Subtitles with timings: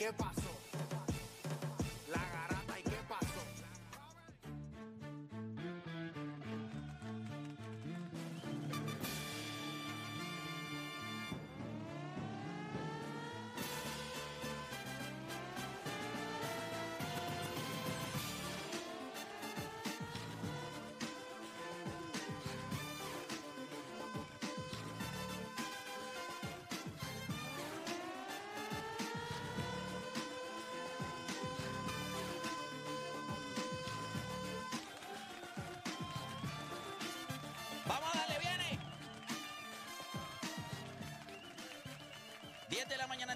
[0.00, 0.49] Qué pasó?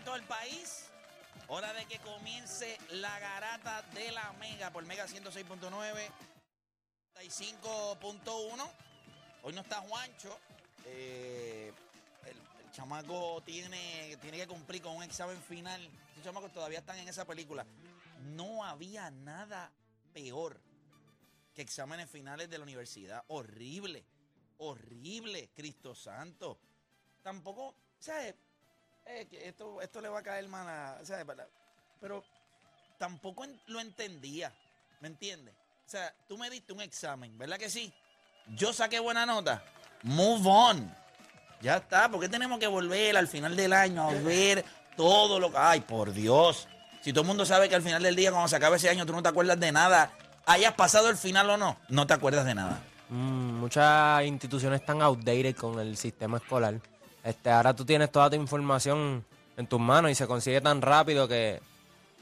[0.04, 0.90] Todo el país.
[1.48, 6.08] Hora de que comience la garata de la Mega por Mega 106.9,
[7.14, 8.70] 35.1.
[9.42, 10.38] Hoy no está Juancho.
[10.86, 11.72] Eh,
[12.26, 15.88] el, chamaco tiene, tiene que cumplir con un examen final.
[16.22, 17.66] Chamacos todavía están en esa película.
[18.34, 19.70] No había nada
[20.12, 20.60] peor
[21.54, 23.24] que exámenes finales de la universidad.
[23.28, 24.06] Horrible
[24.58, 26.58] horrible, Cristo Santo.
[27.22, 28.34] Tampoco, ¿sabes?
[29.04, 31.24] Que esto, esto le va a caer mal a, ¿sabes?
[31.24, 31.46] Para-
[32.00, 32.24] Pero
[32.98, 34.52] tampoco lo entendía,
[35.00, 35.54] ¿me entiendes?
[35.86, 37.92] O sea, tú me diste un examen, ¿verdad que sí?
[38.48, 39.62] Yo saqué buena nota.
[40.02, 40.94] Move on.
[41.60, 44.64] Ya está, ¿por qué tenemos que volver al final del año a ver
[44.96, 45.58] todo lo que...
[45.58, 46.68] Ay, por Dios.
[47.00, 49.06] Si todo el mundo sabe que al final del día, cuando se acabe ese año,
[49.06, 50.10] tú no te acuerdas de nada,
[50.46, 52.82] hayas pasado el final o no, no te acuerdas de nada.
[53.08, 56.80] Mm, muchas instituciones están outdated con el sistema escolar.
[57.24, 59.24] Este, ahora tú tienes toda tu información
[59.56, 61.60] en tus manos y se consigue tan rápido que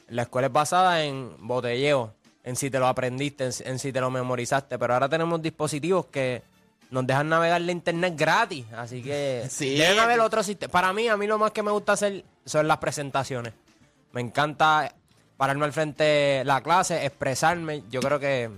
[0.09, 2.15] la escuela es basada en botelleo,
[2.45, 4.79] en si te lo aprendiste, en, si- en si te lo memorizaste.
[4.79, 6.43] Pero ahora tenemos dispositivos que
[6.91, 8.65] nos dejan navegar la internet gratis.
[8.77, 9.77] Así que Sí.
[9.77, 10.71] deben haber otros sistemas.
[10.73, 13.55] Para mí, a mí lo más que me gusta hacer son las presentaciones.
[14.13, 14.95] Me encanta
[15.37, 17.83] pararme al frente de la clase, expresarme.
[17.91, 18.51] Yo creo que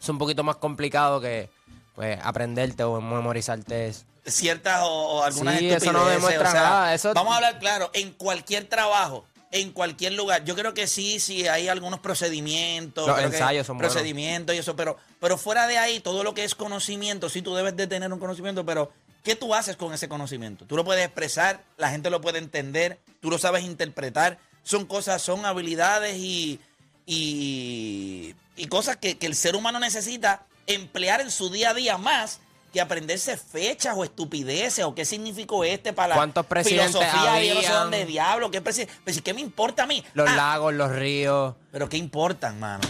[0.00, 1.48] es un poquito más complicado que
[1.94, 4.04] pues aprenderte o memorizarte eso.
[4.26, 7.36] Ciertas o, o algunas Sí, eso no estupideces, demuestra o sea, nada, eso- Vamos a
[7.36, 12.00] hablar claro, en cualquier trabajo, en cualquier lugar, yo creo que sí, sí hay algunos
[12.00, 13.92] procedimientos, Los ensayos son buenos.
[13.92, 17.54] procedimientos y eso, pero, pero fuera de ahí, todo lo que es conocimiento, sí tú
[17.54, 18.92] debes de tener un conocimiento, pero
[19.22, 20.64] ¿qué tú haces con ese conocimiento?
[20.66, 25.22] Tú lo puedes expresar, la gente lo puede entender, tú lo sabes interpretar, son cosas,
[25.22, 26.60] son habilidades y,
[27.06, 31.96] y, y cosas que, que el ser humano necesita emplear en su día a día
[31.98, 32.40] más
[32.76, 37.48] que aprenderse fechas o estupideces o qué significó este para la ¿Cuántos presidentes filosofía y
[37.48, 37.82] yo no sé habían?
[37.84, 40.04] dónde diablo, qué presidente, pues ¿qué me importa a mí?
[40.12, 41.54] Los Ah, lagos, los ríos.
[41.72, 42.86] pero ¿qué importan, mano?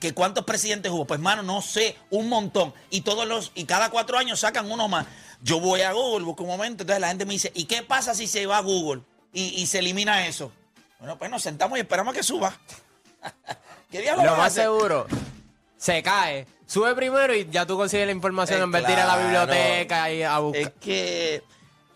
[0.00, 1.04] ¿Que- ¿Cuántos presidentes hubo?
[1.04, 2.72] Pues, mano, no sé, un montón.
[2.90, 5.06] Y todos los, y cada cuatro años sacan uno más.
[5.42, 8.14] Yo voy a Google, busco un momento, entonces la gente me dice, ¿y qué pasa
[8.14, 10.52] si se va a Google y, y se elimina eso?
[11.00, 12.56] Bueno, pues nos sentamos y esperamos a que suba.
[13.90, 14.64] ¿Qué diablo Lo más hacer?
[14.64, 15.06] seguro,
[15.76, 16.46] se cae.
[16.68, 19.16] Sube primero y ya tú consigues la información Eh, en vez de ir a la
[19.16, 20.62] biblioteca y a buscar.
[20.62, 21.42] Es que,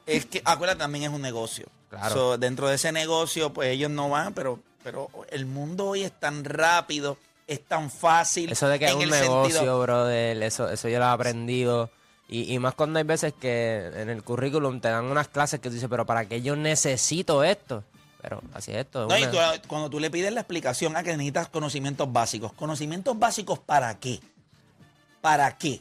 [0.07, 1.67] es que, acuérdate, también es un negocio.
[1.91, 2.15] Claro.
[2.15, 6.13] So, dentro de ese negocio, pues ellos no van, pero, pero el mundo hoy es
[6.19, 8.51] tan rápido, es tan fácil.
[8.51, 11.91] Eso de que es un negocio, sentido- brother, eso, eso yo lo he aprendido.
[12.29, 15.69] Y, y más cuando hay veces que en el currículum te dan unas clases que
[15.69, 17.85] tú dices, pero ¿para qué yo necesito esto?
[18.23, 19.07] Pero así es esto.
[19.07, 19.37] No, y tú-
[19.69, 24.21] cuando tú le pides la explicación a que necesitas conocimientos básicos, ¿conocimientos básicos para qué?
[25.23, 25.81] ¿Para qué?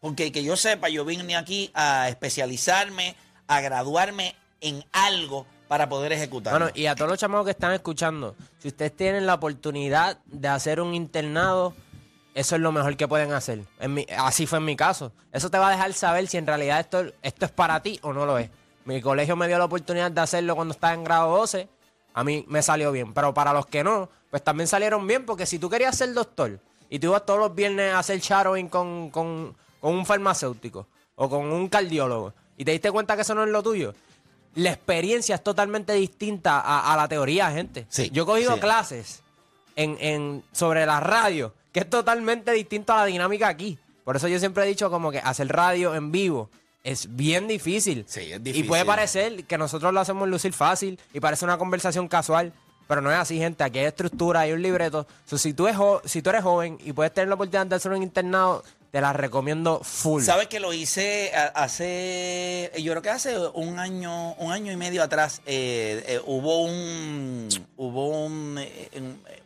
[0.00, 3.16] Porque que yo sepa, yo vine aquí a especializarme,
[3.48, 6.60] a graduarme en algo para poder ejecutarlo.
[6.60, 10.46] Bueno, y a todos los chamacos que están escuchando, si ustedes tienen la oportunidad de
[10.46, 11.74] hacer un internado,
[12.34, 13.64] eso es lo mejor que pueden hacer.
[13.80, 15.10] En mi- así fue en mi caso.
[15.32, 18.12] Eso te va a dejar saber si en realidad esto, esto es para ti o
[18.12, 18.50] no lo es.
[18.84, 21.68] Mi colegio me dio la oportunidad de hacerlo cuando estaba en grado 12.
[22.14, 23.12] A mí me salió bien.
[23.14, 25.26] Pero para los que no, pues también salieron bien.
[25.26, 26.60] Porque si tú querías ser doctor
[26.90, 30.86] y tú ibas todos los viernes a hacer shadowing con, con, con un farmacéutico
[31.16, 33.94] o con un cardiólogo y te diste cuenta que eso no es lo tuyo,
[34.54, 37.86] la experiencia es totalmente distinta a, a la teoría, gente.
[37.90, 38.60] Sí, Yo he cogido sí.
[38.60, 39.22] clases
[39.76, 43.78] en, en- sobre la radio, que es totalmente distinto a la dinámica aquí.
[44.04, 46.48] Por eso yo siempre he dicho como que hacer radio en vivo
[46.84, 48.04] es bien difícil.
[48.08, 48.66] Sí, es Y difícil.
[48.68, 52.52] puede parecer que nosotros lo hacemos lucir fácil y parece una conversación casual,
[52.86, 53.64] pero no es así, gente.
[53.64, 55.06] Aquí hay estructura, hay un libreto.
[55.26, 57.76] So, si, tú es jo- si tú eres joven y puedes tener la oportunidad de
[57.76, 58.62] hacer un internado,
[58.92, 60.22] te la recomiendo full.
[60.22, 65.02] Sabes que lo hice hace, yo creo que hace un año, un año y medio
[65.02, 68.88] atrás, eh, eh, hubo un, hubo un, eh,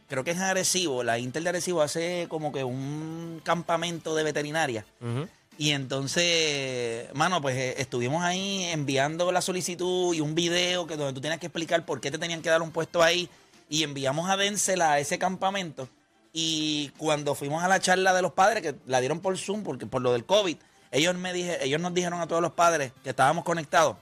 [0.09, 4.23] creo que es en Arecibo, la Inter de Arecibo hace como que un campamento de
[4.25, 4.85] veterinaria.
[5.01, 5.27] Ujú.
[5.61, 11.13] Y entonces, mano, pues eh, estuvimos ahí enviando la solicitud y un video que donde
[11.13, 13.29] tú tienes que explicar por qué te tenían que dar un puesto ahí.
[13.69, 15.87] Y enviamos a Denzel a ese campamento.
[16.33, 19.85] Y cuando fuimos a la charla de los padres, que la dieron por Zoom, porque
[19.85, 20.57] por lo del COVID,
[20.93, 23.99] ellos, me dije, ellos nos dijeron a todos los padres que estábamos conectados.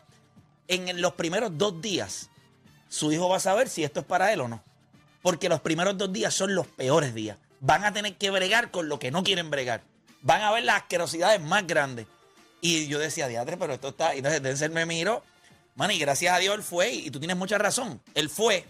[0.69, 2.31] En los primeros dos días,
[2.89, 4.63] su hijo va a saber si esto es para él o no.
[5.23, 7.37] Porque los primeros dos días son los peores días.
[7.59, 9.83] Van a tener que bregar con lo que no quieren bregar.
[10.23, 12.07] Van a ver las asquerosidades más grandes.
[12.61, 14.15] Y yo decía, diatre, pero esto está.
[14.15, 15.23] Y entonces Denzel me miró.
[15.77, 16.93] Man, y gracias a Dios él fue.
[16.93, 18.01] Y tú tienes mucha razón.
[18.15, 18.65] Él fue.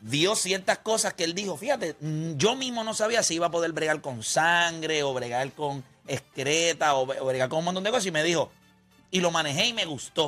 [0.00, 1.56] Dio ciertas cosas que él dijo.
[1.56, 5.52] Fíjate, mm, yo mismo no sabía si iba a poder bregar con sangre o bregar
[5.52, 8.06] con excreta o, o bregar con un montón de cosas.
[8.06, 8.50] Y me dijo,
[9.10, 10.24] y lo manejé y me gustó.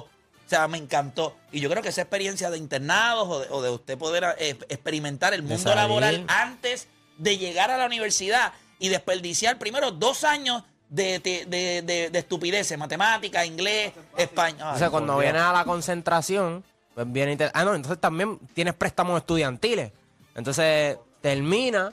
[0.46, 1.36] O sea, me encantó.
[1.50, 4.58] Y yo creo que esa experiencia de internados o de, o de usted poder eh,
[4.68, 6.86] experimentar el mundo laboral antes
[7.16, 12.18] de llegar a la universidad y desperdiciar primero dos años de, de, de, de- de
[12.18, 14.74] estupideces, matemáticas, inglés, español.
[14.74, 16.62] O sea, cuando vienes a la concentración,
[16.94, 19.90] pues viene Ah, no, entonces también tienes préstamos estudiantiles.
[20.34, 21.92] Entonces termina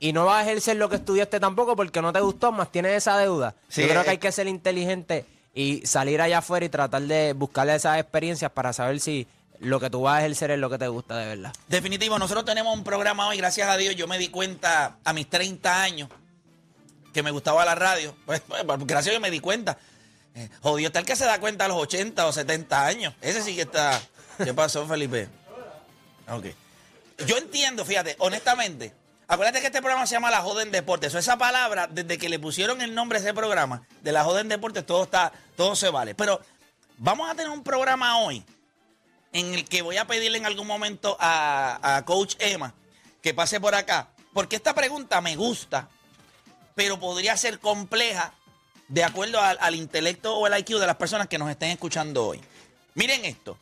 [0.00, 2.92] y no vas a ejercer lo que estudiaste tampoco porque no te gustó, más tienes
[2.96, 3.54] esa deuda.
[3.68, 5.24] Sí, Yo creo que hay que ser inteligente
[5.54, 9.26] y salir allá afuera y tratar de buscarle esas experiencias para saber si
[9.60, 11.52] lo que tú vas a ejercer es lo que te gusta de verdad.
[11.68, 15.28] Definitivo, nosotros tenemos un programa hoy, gracias a Dios, yo me di cuenta a mis
[15.30, 16.08] 30 años
[17.12, 18.14] que me gustaba la radio.
[18.26, 19.78] Pues, pues, gracias a me di cuenta.
[20.34, 23.14] Eh, jodido el que se da cuenta a los 80 o 70 años.
[23.20, 24.00] Ese sí que está.
[24.42, 25.28] ¿Qué pasó, Felipe?
[26.28, 26.46] Ok.
[27.26, 28.94] Yo entiendo, fíjate, honestamente.
[29.28, 31.14] Acuérdate que este programa se llama La Joda en Deportes.
[31.14, 34.40] O esa palabra, desde que le pusieron el nombre a ese programa, de La Joda
[34.40, 36.14] en Deportes, todo está, todo se vale.
[36.14, 36.40] Pero
[36.98, 38.44] vamos a tener un programa hoy
[39.32, 42.74] en el que voy a pedirle en algún momento a Coach Emma
[43.22, 44.08] que pase por acá.
[44.34, 45.88] Porque esta pregunta me gusta,
[46.74, 48.32] pero podría ser compleja
[48.88, 52.26] de acuerdo al, al intelecto o el IQ de las personas que nos estén escuchando
[52.26, 52.40] hoy.
[52.94, 53.56] Miren esto.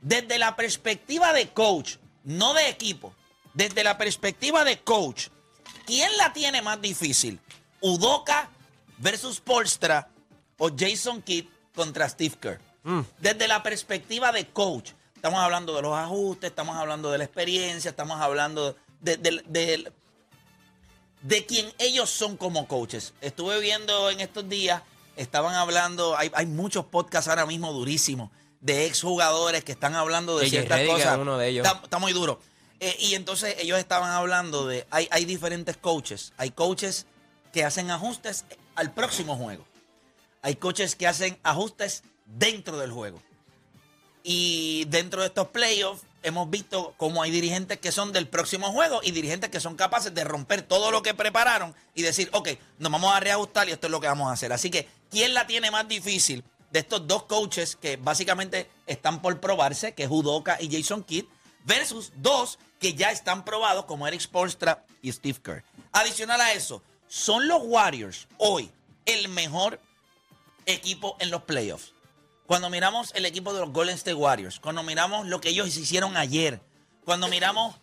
[0.00, 3.14] Desde la perspectiva de coach, no de equipo,
[3.54, 5.28] desde la perspectiva de coach,
[5.86, 7.40] ¿quién la tiene más difícil?
[7.80, 8.50] ¿Udoka
[8.98, 10.08] versus Polstra
[10.58, 12.60] o Jason Kidd contra Steve Kerr?
[13.18, 17.90] Desde la perspectiva de coach, estamos hablando de los ajustes, estamos hablando de la experiencia,
[17.90, 19.92] estamos hablando de, de- de-
[21.26, 23.12] de quien ellos son como coaches.
[23.20, 24.82] Estuve viendo en estos días,
[25.16, 28.30] estaban hablando, hay, hay muchos podcasts ahora mismo durísimos
[28.60, 31.18] de exjugadores que están hablando de ciertas cosas.
[31.18, 31.66] uno de ellos.
[31.66, 32.40] Está, está muy duro.
[32.78, 36.32] Eh, y entonces ellos estaban hablando de, hay, hay diferentes coaches.
[36.36, 37.06] Hay coaches
[37.52, 39.66] que hacen ajustes al próximo juego.
[40.42, 43.20] Hay coaches que hacen ajustes dentro del juego.
[44.22, 49.00] Y dentro de estos playoffs hemos visto cómo hay dirigentes que son del próximo juego
[49.02, 52.90] y dirigentes que son capaces de romper todo lo que prepararon y decir, ok, nos
[52.90, 54.52] vamos a reajustar y esto es lo que vamos a hacer.
[54.52, 56.42] Así que, ¿quién la tiene más difícil
[56.72, 61.26] de estos dos coaches que básicamente están por probarse, que es Udoka y Jason Kidd,
[61.64, 65.64] versus dos que ya están probados como Eric Spoelstra y Steve Kerr?
[65.92, 68.68] Adicional a eso, ¿son los Warriors hoy
[69.04, 69.80] el mejor
[70.66, 71.92] equipo en los playoffs?
[72.46, 76.16] Cuando miramos el equipo de los Golden State Warriors, cuando miramos lo que ellos hicieron
[76.16, 76.60] ayer,
[77.04, 77.76] cuando miramos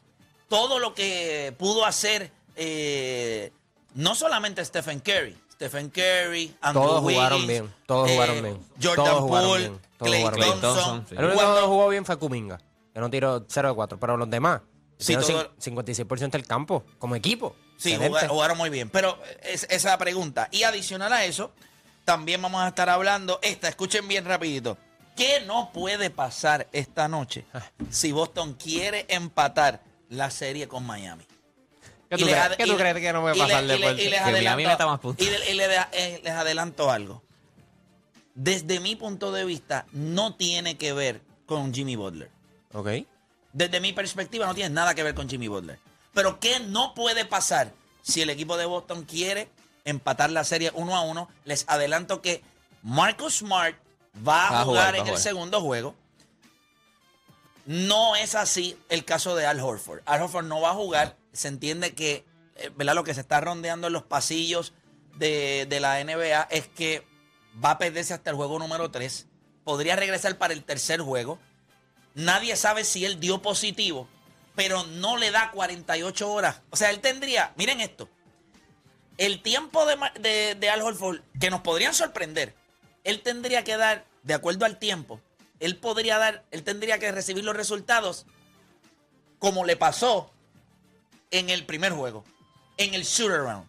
[0.48, 3.52] todo lo que pudo hacer eh,
[3.96, 8.60] no solamente Stephen Curry, Stephen Curry, Andrew Todos jugaron bien, todos eh, jugaron bien.
[8.82, 10.62] Jordan Todos jugaron Poole, bien, todos Clay jugaron Thompson.
[10.62, 10.74] bien.
[10.86, 11.16] Thompson, sí.
[11.18, 12.58] El único Cuando- que no jugó bien fue Kuminga,
[12.94, 14.62] que no tiró 0 de 4, pero los demás
[14.98, 17.56] Sí, hicieron todo- cin- 56% del campo como equipo.
[17.78, 18.90] Sí, jugaron, jugaron muy bien.
[18.90, 20.48] Pero es, esa es la pregunta.
[20.52, 21.52] Y adicional a eso,
[22.06, 24.78] también vamos a estar hablando, esta, escuchen bien rapidito.
[25.16, 27.62] ¿Qué no puede pasar esta noche Ah.
[27.90, 31.26] si Boston quiere empatar la serie con Miami?
[32.10, 34.00] ¿Qué tú, crees, qué tú crees que no puede pasar después?
[34.00, 34.22] y les
[36.32, 37.24] adelanto algo.
[38.36, 42.32] Desde mi punto de vista, no tiene que ver con Jimmy Butler.
[42.74, 42.90] Ok.
[43.52, 45.80] Desde mi perspectiva, no tiene nada que ver con Jimmy Butler.
[46.14, 49.50] Pero ¿qué no puede pasar si el equipo de Boston quiere
[49.86, 51.30] empatar la serie uno a uno?
[51.46, 52.42] Les adelanto que
[52.82, 53.76] Marcus Smart
[54.16, 55.20] va a Va a jugar, en el jugar.
[55.20, 55.96] segundo juego.
[57.66, 60.02] No es así el caso de Al Horford.
[60.06, 61.16] Al Horford no va a jugar.
[61.32, 62.26] Se entiende que,
[62.58, 62.94] eh, ¿verdad?
[62.96, 64.74] Lo que se está rondeando en los pasillos
[65.16, 67.08] de, de la NBA es que
[67.64, 69.28] va a perderse hasta el juego número 3.
[69.64, 71.40] Podría regresar para el tercer juego.
[72.16, 74.08] Nadie sabe si él dio positivo,
[74.56, 76.62] pero no le da 48 horas.
[76.70, 78.10] O sea, él tendría, miren esto,
[79.18, 82.54] el tiempo de, de, de Al Horford, que nos podrían sorprender,
[83.04, 85.20] él tendría que dar, de acuerdo al tiempo,
[85.60, 88.26] él podría dar, él tendría que recibir los resultados
[89.40, 90.32] como le pasó
[91.32, 92.24] en el primer juego,
[92.78, 93.66] en el shooter round.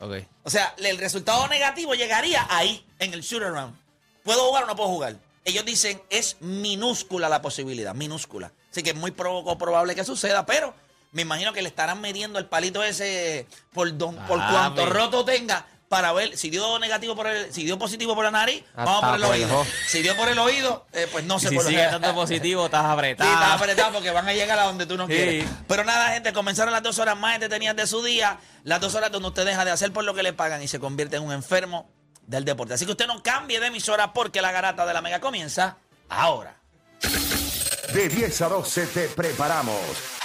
[0.00, 0.26] Ok.
[0.44, 3.76] O sea, el resultado negativo llegaría ahí, en el shooter round.
[4.24, 5.16] ¿Puedo jugar o no puedo jugar?
[5.44, 8.52] Ellos dicen, es minúscula la posibilidad, minúscula.
[8.70, 10.74] Así que es muy poco probable que suceda, pero
[11.12, 15.24] me imagino que le estarán midiendo el palito ese por, don, por Ah, cuanto roto
[15.24, 18.84] tenga para ver si dio negativo por el, si dio positivo por la nariz, Hasta
[18.84, 19.66] vamos por el por el oído.
[19.88, 22.82] Si dio por el oído, eh, pues no se si puede sigue dando positivo, estás
[22.86, 23.32] Sí, apretado.
[23.32, 25.14] estás apretado porque van a llegar a donde tú no Sí.
[25.14, 25.46] quieres.
[25.66, 28.38] Pero nada, gente, comenzaron las dos horas más entretenidas de su día.
[28.62, 30.78] Las dos horas donde usted deja de hacer por lo que le pagan y se
[30.78, 31.90] convierte en un enfermo
[32.22, 32.74] del deporte.
[32.74, 35.76] Así que usted no cambie de emisora porque la garata de la mega comienza
[36.08, 36.54] ahora.
[37.92, 39.74] De 10 a 12 te preparamos.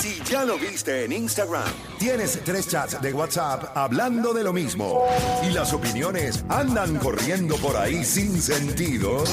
[0.00, 1.66] Si ya lo viste en Instagram,
[1.98, 5.04] tienes tres chats de WhatsApp hablando de lo mismo
[5.42, 9.24] y las opiniones andan corriendo por ahí sin sentido,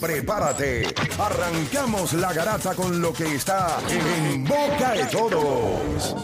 [0.00, 0.94] prepárate.
[1.18, 6.14] Arrancamos la garata con lo que está en boca de todos.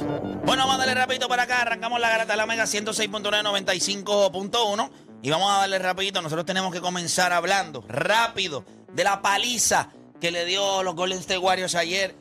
[0.47, 1.61] Bueno, vamos a darle rapidito para acá.
[1.61, 4.91] Arrancamos la garata de la mega 106.9, 95.1.
[5.21, 6.23] Y vamos a darle rapidito.
[6.23, 8.65] Nosotros tenemos que comenzar hablando rápido
[8.95, 9.91] de la paliza
[10.21, 12.15] que le dio los Golden State Warriors ayer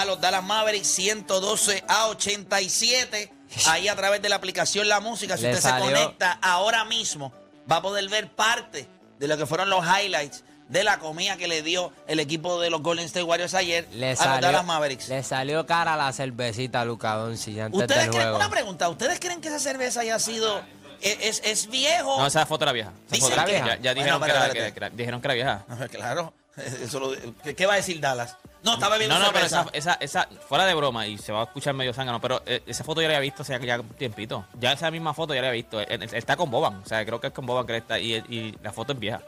[0.00, 3.32] a los Dallas Mavericks 112 a 87.
[3.66, 5.36] Ahí a través de la aplicación La Música.
[5.36, 7.32] Si Le usted salió- se conecta ahora mismo,
[7.70, 11.46] va a poder ver parte de lo que fueron los highlights de la comida que
[11.46, 14.64] le dio el equipo de los Golden State Warriors ayer Le a los salió, Dallas
[14.64, 15.08] Mavericks.
[15.08, 18.36] le salió cara la cervecita a Luca Doncic antes ¿Ustedes del creen, juego.
[18.38, 20.62] una pregunta, ¿ustedes creen que esa cerveza haya sido,
[21.02, 22.16] es, es, es viejo?
[22.18, 22.90] No, esa foto era vieja.
[23.06, 23.76] Esa Dicen foto era que- vieja.
[23.82, 24.58] Ya, dijeron, que era, espérate.
[24.66, 25.64] que- que era- dijeron que era vieja.
[25.90, 26.32] Claro,
[26.82, 28.36] eso lo- ¿qué, qué va a decir Dallas?
[28.64, 31.42] No, estaba bebiendo No, no, pero esa, esa, esa, fuera de broma, y se va
[31.42, 33.88] a escuchar medio zángano, pero eh, esa foto ya la había visto hace ya un
[33.90, 34.46] tiempito.
[34.58, 35.80] Ya esa misma foto ya la había visto.
[35.80, 37.98] Él, él está con Boban, o sea, creo que es con Boban que él está,
[37.98, 39.20] y, y la foto es vieja.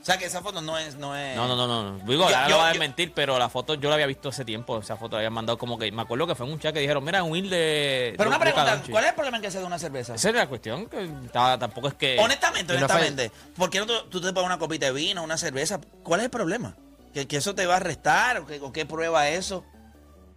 [0.00, 0.94] O sea, que esa foto no es...
[0.94, 1.98] No, es, No, no, no, no.
[2.06, 4.28] Digo, Yo- ahora yo- lo va a desmentir, pero la foto yo la había visto
[4.28, 4.78] hace tiempo.
[4.78, 5.90] Esa foto la habían mandado como que.
[5.90, 8.14] Me acuerdo que fue en un chat que dijeron, mira, un de.
[8.16, 8.92] Pero una de pregunta, Doncic".
[8.92, 10.14] ¿cuál es el problema en que se dé una cerveza?
[10.14, 12.20] Esa era la cuestión, que tampoco es que.
[12.20, 15.36] Honestamente, no honestamente, ¿por qué no tú, tú te pones una copita de vino, una
[15.38, 15.80] cerveza?
[16.04, 16.76] ¿Cuál es el problema?
[17.16, 19.64] ¿Que, que eso te va a restar o, que, o qué prueba eso?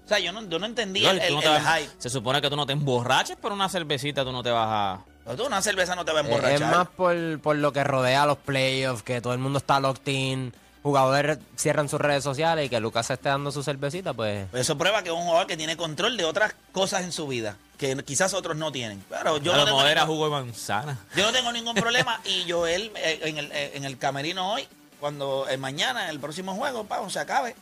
[0.06, 1.92] O sea, yo no, yo no entendí No, el, el- no te el vas- hype.
[1.98, 5.00] Se supone que tú no te emborraches, pero una cervecita tú no te vas a.
[5.26, 6.54] Pero tú una cerveza no te va a Eh, emborrachar.
[6.54, 9.82] Es más por, por lo que rodea a los playoffs, que todo el mundo está
[9.82, 14.14] locked in, jugadores cierran sus redes sociales y que Lucas se esté dando su cervecita,
[14.14, 14.48] pues...
[14.50, 17.28] Pues Eso prueba que es un jugador que tiene control de otras cosas en su
[17.28, 19.04] vida, que quizás otros no tienen.
[19.10, 20.98] Claro, yo a no lo tengo mejor era ningún- jugo de manzana.
[21.14, 24.66] Yo no tengo ningún problema y Joel eh, en el, eh, en el camerino hoy,
[25.00, 27.56] cuando eh, mañana, el próximo juego, pa, se acabe.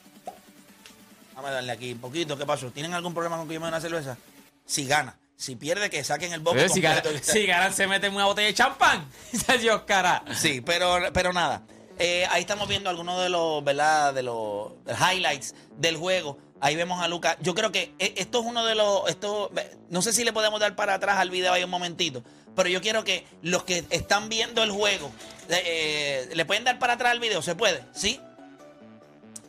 [1.36, 2.38] Vamos a darle aquí un poquito.
[2.38, 2.72] ¿Qué pasó?
[2.72, 4.18] ¿Tienen algún problema con que yo me dé una cerveza?
[4.66, 5.18] Si gana.
[5.36, 7.32] Si pierde, que saquen el bote Pero si, ganan, completo.
[7.32, 9.08] si ganan, se meten una botella de champán.
[9.60, 10.24] Dios, cara.
[10.36, 11.62] Sí, pero, pero nada.
[12.00, 14.16] Eh, ahí estamos viendo algunos de los, ¿verdad?
[14.16, 17.38] De los highlights del juego Ahí vemos a Luca.
[17.42, 19.08] Yo creo que eh, esto es uno de los.
[19.10, 19.52] Esto,
[19.90, 22.24] no sé si le podemos dar para atrás al video ahí un momentito.
[22.58, 25.12] Pero yo quiero que los que están viendo el juego.
[25.48, 27.42] eh, ¿Le pueden dar para atrás al video?
[27.44, 27.84] ¿Se puede?
[27.94, 28.20] ¿Sí?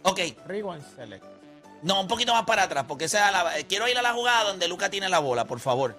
[0.02, 0.20] Ok.
[0.46, 1.24] Rewind select.
[1.82, 4.12] No, un poquito más para atrás, porque esa es la- eh, quiero ir a la
[4.12, 5.96] jugada donde Luca tiene la bola, por favor.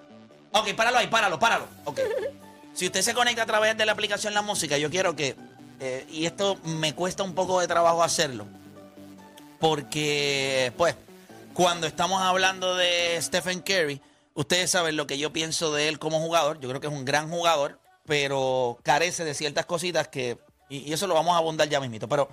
[0.52, 1.66] Ok, páralo ahí, páralo, páralo.
[1.84, 2.00] Ok.
[2.72, 5.34] Si usted se conecta a través de la aplicación La Música, yo quiero que,
[5.80, 8.46] eh, y esto me cuesta un poco de trabajo hacerlo,
[9.58, 10.94] porque, pues,
[11.52, 14.00] cuando estamos hablando de Stephen Curry,
[14.40, 16.60] ustedes saben lo que yo pienso de él como jugador.
[16.60, 21.06] Yo creo que es un gran jugador, pero carece de ciertas cositas que, y, eso
[21.06, 22.08] lo vamos a abundar ya mismito.
[22.08, 22.28] Pero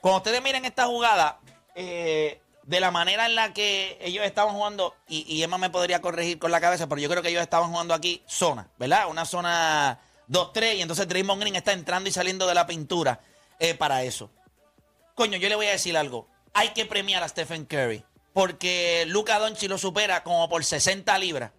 [0.00, 1.40] cuando ustedes miren esta jugada,
[1.74, 6.00] eh, de la manera en la que ellos estaban jugando, y, y Emma me podría
[6.00, 9.08] corregir con la cabeza, pero yo creo que ellos estaban jugando aquí zona, ¿verdad?
[9.08, 13.20] Una zona 2-3, y entonces Draymond Green está entrando y saliendo de la pintura
[13.58, 14.30] eh, para eso.
[15.14, 16.28] Coño, yo le voy a decir algo.
[16.52, 18.04] Hay que premiar a Stephen Curry.
[18.38, 21.50] Porque Luca Doncic lo supera como por 60 libras.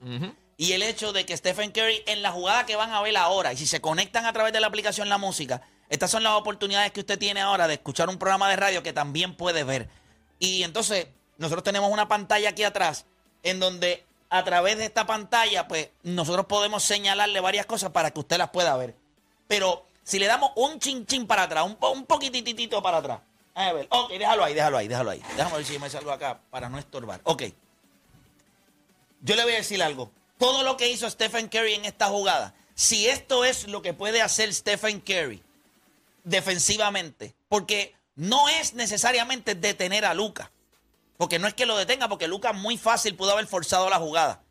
[0.55, 3.51] Y el hecho de que Stephen Curry en la jugada que van a ver ahora,
[3.51, 6.93] y si se conectan a través de la aplicación La Música, estas son las oportunidades
[6.93, 9.89] que usted tiene ahora de escuchar un programa de radio que también puede ver.
[10.39, 11.07] Y entonces,
[11.37, 13.05] nosotros tenemos una pantalla aquí atrás,
[13.43, 18.21] en donde a través de esta pantalla, pues nosotros podemos señalarle varias cosas para que
[18.21, 18.95] usted las pueda ver.
[19.49, 23.19] Pero si le damos un chin chin para atrás, un, po- un poquititito para atrás.
[23.55, 25.21] A ver, ok, déjalo ahí, déjalo ahí, déjalo ahí.
[25.35, 27.19] Déjame ver si me salgo acá para no estorbar.
[27.23, 27.43] Ok.
[29.21, 30.11] Yo le voy a decir algo.
[30.37, 34.21] Todo lo que hizo Stephen Curry en esta jugada, si esto es lo que puede
[34.21, 35.43] hacer Stephen Curry
[36.23, 40.51] defensivamente, porque no es necesariamente detener a Luca,
[41.17, 44.41] porque no es que lo detenga, porque Luca muy fácil pudo haber forzado la jugada.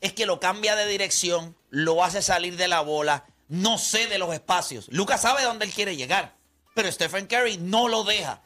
[0.00, 4.32] Es que lo cambia de dirección, lo hace salir de la bola, no cede los
[4.32, 4.86] espacios.
[4.90, 6.34] Luca sabe dónde él quiere llegar,
[6.74, 8.42] pero Stephen Curry no lo deja.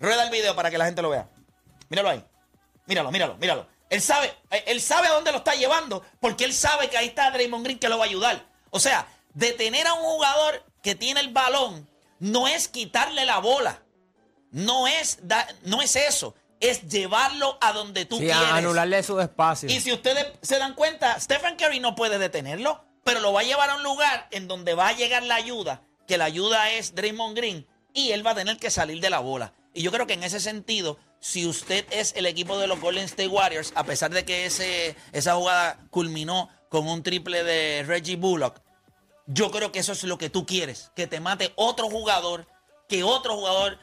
[0.00, 1.28] Rueda el video para que la gente lo vea.
[1.88, 2.24] Míralo ahí.
[2.86, 3.66] Míralo, míralo, míralo.
[3.88, 7.06] Él sabe, eh, él sabe a dónde lo está llevando porque él sabe que ahí
[7.08, 8.44] está Draymond Green que lo va a ayudar.
[8.70, 13.82] O sea, detener a un jugador que tiene el balón no es quitarle la bola.
[14.50, 16.34] No es, da- no es eso.
[16.60, 18.42] Es llevarlo a donde tú Sí, quieres.
[18.52, 19.68] anularle su espacio.
[19.68, 23.44] Y si ustedes se dan cuenta, Stephen Curry no puede detenerlo, pero lo va a
[23.44, 26.94] llevar a un lugar en donde va a llegar la ayuda, que la ayuda es
[26.94, 29.52] Draymond Green, y él va a tener que salir de la bola.
[29.72, 33.04] Y yo creo que en ese sentido, si usted es el equipo de los Golden
[33.04, 38.16] State Warriors, a pesar de que ese, esa jugada culminó con un triple de Reggie
[38.16, 38.60] Bullock,
[39.26, 42.46] yo creo que eso es lo que tú quieres, que te mate otro jugador,
[42.88, 43.78] que otro jugador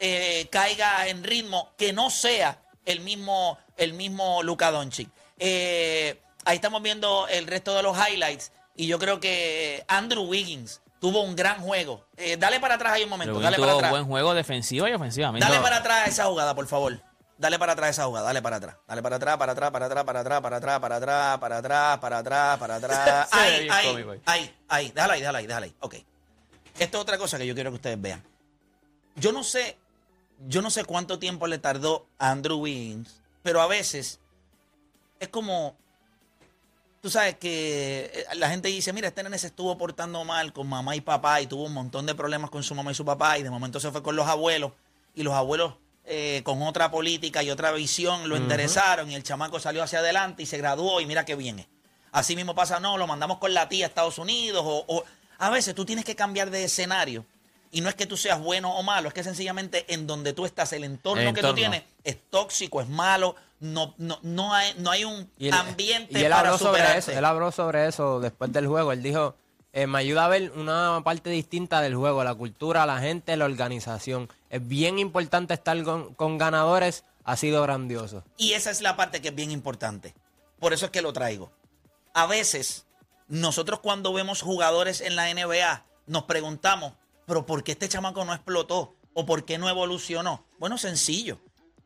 [0.00, 5.08] eh, caiga en ritmo, que no sea el mismo, el mismo Luka Doncic.
[5.38, 10.80] Eh, ahí estamos viendo el resto de los highlights y yo creo que Andrew Wiggins
[11.00, 12.04] tuvo un gran juego.
[12.16, 13.90] Eh, dale para atrás ahí un momento, Pero dale para tuvo atrás.
[13.92, 15.46] buen juego defensivo y ofensivamente.
[15.46, 17.00] Dale para atrás esa jugada, por favor.
[17.38, 18.76] Dale para atrás esa jugada, dale para atrás.
[18.88, 21.98] Dale para atrás, para atrás, para atrás, para atrás, para atrás, para atrás, para atrás,
[21.98, 23.28] para atrás, para atrás.
[23.32, 24.20] Ahí, bien ahí, cómico ahí.
[24.26, 24.90] ahí, ahí.
[24.90, 25.74] Déjala ahí, déjala ahí, déjala ahí.
[25.80, 25.94] Ok.
[26.78, 28.22] Esto es otra cosa que yo quiero que ustedes vean.
[29.14, 29.76] Yo no sé,
[30.48, 34.20] yo no sé cuánto tiempo le tardó a Andrew Wiggins, pero a veces
[35.20, 35.76] es como,
[37.08, 40.68] tú sabes que eh, la gente dice, mira, este nene se estuvo portando mal con
[40.68, 43.38] mamá y papá y tuvo un montón de problemas con su mamá y su papá
[43.38, 44.72] y de momento se fue con los abuelos
[45.14, 45.72] y los abuelos
[46.04, 50.42] eh, con otra política y otra visión lo enderezaron y el chamaco salió hacia adelante
[50.42, 51.66] y se graduó y mira qué bien es.
[52.12, 55.04] Así mismo pasa, no, lo mandamos con la tía a Estados Unidos o, o-
[55.38, 57.24] a veces tú tienes que cambiar de escenario
[57.70, 60.44] y no es que tú seas bueno o malo, es que sencillamente en donde tú
[60.44, 61.54] estás, el entorno, El que tú entorno.
[61.54, 66.18] tienes es tóxico, es malo, no, no, no, hay, no hay un Y él- ambiente
[66.18, 67.10] y él para habló sobre eso.
[67.12, 68.92] Él habló sobre eso después del juego.
[68.92, 69.34] Él dijo,
[69.72, 73.44] eh, me ayuda a ver una parte distinta del juego, la cultura, la gente, la
[73.44, 74.28] organización.
[74.50, 77.04] Es bien importante estar con, con ganadores.
[77.24, 78.24] Ha sido grandioso.
[78.38, 80.14] Y esa es la parte que es bien importante.
[80.60, 81.52] Por eso es que lo traigo.
[82.14, 82.86] A veces,
[83.28, 86.94] nosotros cuando vemos jugadores en la NBA, nos preguntamos,
[87.26, 88.94] pero ¿por qué este chamaco no explotó?
[89.12, 90.44] ¿O por qué no evolucionó?
[90.58, 91.38] Bueno, sencillo.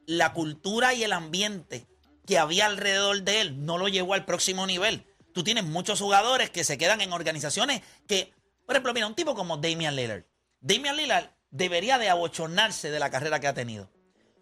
[0.06, 1.86] La cultura y el ambiente
[2.26, 5.06] que había alrededor de él no lo llevó al próximo nivel.
[5.32, 8.32] Tú tienes muchos jugadores que se quedan en organizaciones que,
[8.66, 10.24] por ejemplo, mira, un tipo como Damian Lillard.
[10.60, 13.90] Damian Lillard debería de abochornarse de la carrera que ha tenido.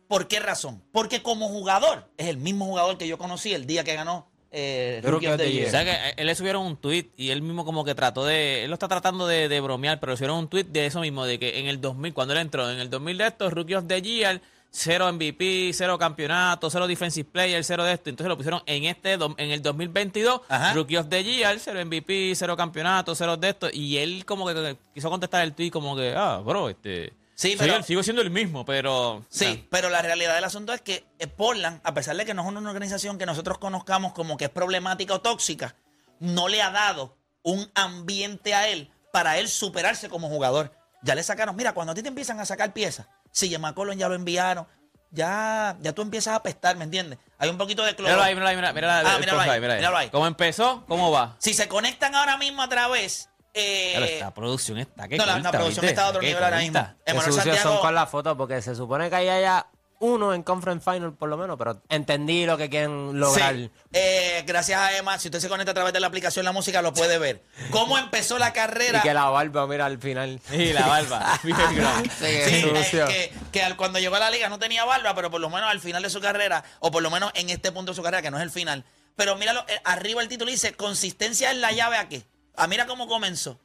[0.09, 0.83] ¿Por qué razón?
[0.93, 5.01] Porque como jugador, es el mismo jugador que yo conocí el día que ganó eh,
[5.03, 5.69] the the Year.
[5.69, 8.25] O sea que eh, él le subieron un tweet y él mismo como que trató
[8.25, 11.01] de, él lo está tratando de, de bromear, pero le subieron un tweet de eso
[11.01, 13.75] mismo, de que en el 2000, cuando él entró, en el 2000 de estos, Rookie
[13.77, 14.41] of the Year,
[14.71, 19.13] cero MVP, cero campeonato, cero defensive player, cero de esto, entonces lo pusieron en este,
[19.13, 20.73] en el 2022, Ajá.
[20.75, 24.77] Rookie of the Year, cero MVP, cero campeonato, cero de esto, y él como que
[24.95, 27.13] quiso contestar el tweet como que, ah, bro, este...
[27.35, 29.25] Sí, Sí, pero, sigo siendo el mismo, pero.
[29.31, 32.43] sí, pero la realidad del asunto es que eh, Portland, a pesar de que no
[32.43, 35.75] es una organización que nosotros conozcamos como que es problemática o tóxica,
[36.19, 40.73] no le ha dado un ambiente a él para él superarse como jugador.
[41.03, 44.09] Ya le sacaron, mira, cuando a ti te empiezan a sacar piezas, si McCollum ya
[44.09, 44.67] lo enviaron,
[45.11, 47.19] ya, ya tú empiezas a apestar, ¿me entiendes?
[47.39, 48.11] Hay un poquito de cloro.
[48.13, 50.11] Míralo ahí, míralo ahí, mira, mira, Ah, el míralo cosa ahí, mira míralo ahí.
[50.11, 50.85] ¿Cómo empezó?
[50.87, 51.37] ¿Cómo va?
[51.39, 53.29] Si se conectan ahora mismo a través.
[53.53, 55.87] eh, Claro, esta producción está que no, la- la producción ¿viste?
[55.89, 56.79] está a otro nivel ahora mismo.
[57.05, 59.67] Emanuel sucios son Santiago- con la foto porque se supone que ahí haya
[60.01, 63.55] uno en Conference Final por lo menos, pero entendí lo que quieren lograr.
[63.55, 63.71] Sí.
[63.93, 66.83] Eh, gracias a Emma, si usted se conecta a través de la aplicación La Música,
[66.83, 67.43] lo puede ver.
[67.71, 68.99] ¿Cómo empezó la carrera?
[68.99, 70.41] Y que la barba, mira, al final.
[70.53, 71.39] Y la barba.
[71.45, 72.11] Bien grande.
[72.19, 73.07] Sí, eh, sucio.
[73.07, 75.71] que, que al- cuando llegó a la liga no tenía barba, pero por lo menos
[75.71, 78.23] al final de su carrera, o por lo menos en este punto de su carrera,
[78.23, 78.85] que no es el final.
[79.17, 82.25] Pero míralo, eh, arriba el título dice, consistencia es la llave a qué.
[82.57, 83.61] Ah, mira cómo comenzó.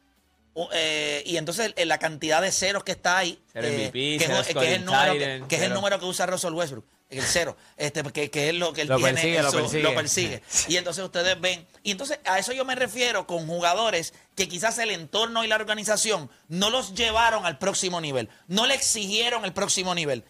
[0.72, 4.48] Eh, y entonces eh, la cantidad de ceros que está ahí, eh, MVP, que, es,
[4.48, 8.04] que es el número, que, es el número que usa Russell Westbrook, el cero, este,
[8.04, 10.42] que, que es lo que él Lo tiene, persigue, lo persigue.
[10.70, 14.80] Y entonces ustedes ven, y entonces a eso yo me refiero con jugadores que quizás
[14.80, 19.52] el entorno y la organización no los llevaron al próximo nivel, no le exigieron el
[19.52, 20.24] próximo nivel.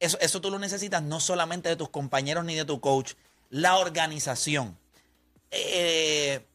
[0.00, 3.12] Eso, eso tú lo necesitas no solamente de tus compañeros ni de tu coach,
[3.50, 4.78] la organización,
[5.50, 6.46] eh,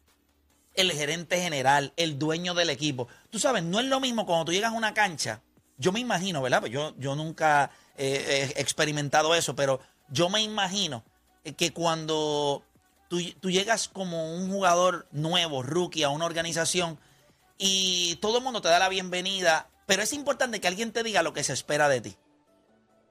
[0.77, 3.07] el gerente general, el dueño del equipo.
[3.29, 5.41] Tú sabes, no es lo mismo cuando tú llegas a una cancha.
[5.77, 6.61] Yo me imagino, ¿verdad?
[6.61, 11.03] Pues yo, yo nunca eh, he experimentado eso, pero yo me imagino
[11.43, 12.63] eh, que cuando
[13.09, 16.99] tú, tú llegas como un jugador nuevo, rookie, a una organización
[17.57, 21.23] y todo el mundo te da la bienvenida, pero es importante que alguien te diga
[21.23, 22.17] lo que se espera de ti.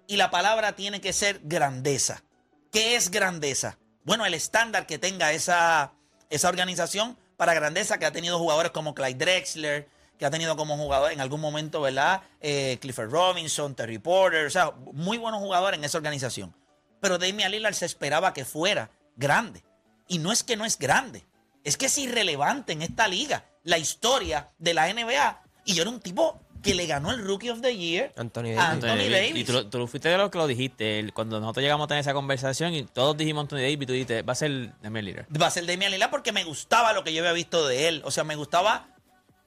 [0.07, 2.23] Y la palabra tiene que ser grandeza.
[2.71, 3.79] ¿Qué es grandeza?
[4.05, 5.93] Bueno, el estándar que tenga esa,
[6.31, 10.77] esa organización para grandeza que ha tenido jugadores como Clyde Drexler, que ha tenido como
[10.77, 12.23] jugador en algún momento, ¿verdad?
[12.41, 16.55] Eh, Clifford Robinson, Terry Porter, o sea, muy buenos jugadores en esa organización.
[17.01, 19.63] Pero Damian Lillard se esperaba que fuera grande.
[20.09, 21.25] Y no es que no es grande,
[21.65, 25.43] es que es irrelevante en esta liga, la historia de la NBA.
[25.65, 28.55] Y yo era un tipo que le ganó el Rookie of the Year Anthony a
[28.55, 28.59] Davis.
[28.85, 29.37] Anthony Davis.
[29.37, 31.11] Y tú, lo- tú fuiste de los que lo dijiste.
[31.15, 34.33] cuando nosotros llegamos a tener esa conversación y todos dijimos Anthony Davis, tú dijiste, va
[34.33, 35.27] a ser Damian Lillard.
[35.41, 38.03] va a ser Damian Lillard porque me gustaba lo que yo había visto de él.
[38.05, 38.89] O sea, me gustaba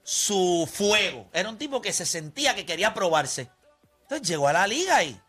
[0.04, 1.28] su fuego.
[1.34, 3.50] Era un tipo que se sentía que quería probarse.
[4.04, 5.20] Entonces llegó a la liga y.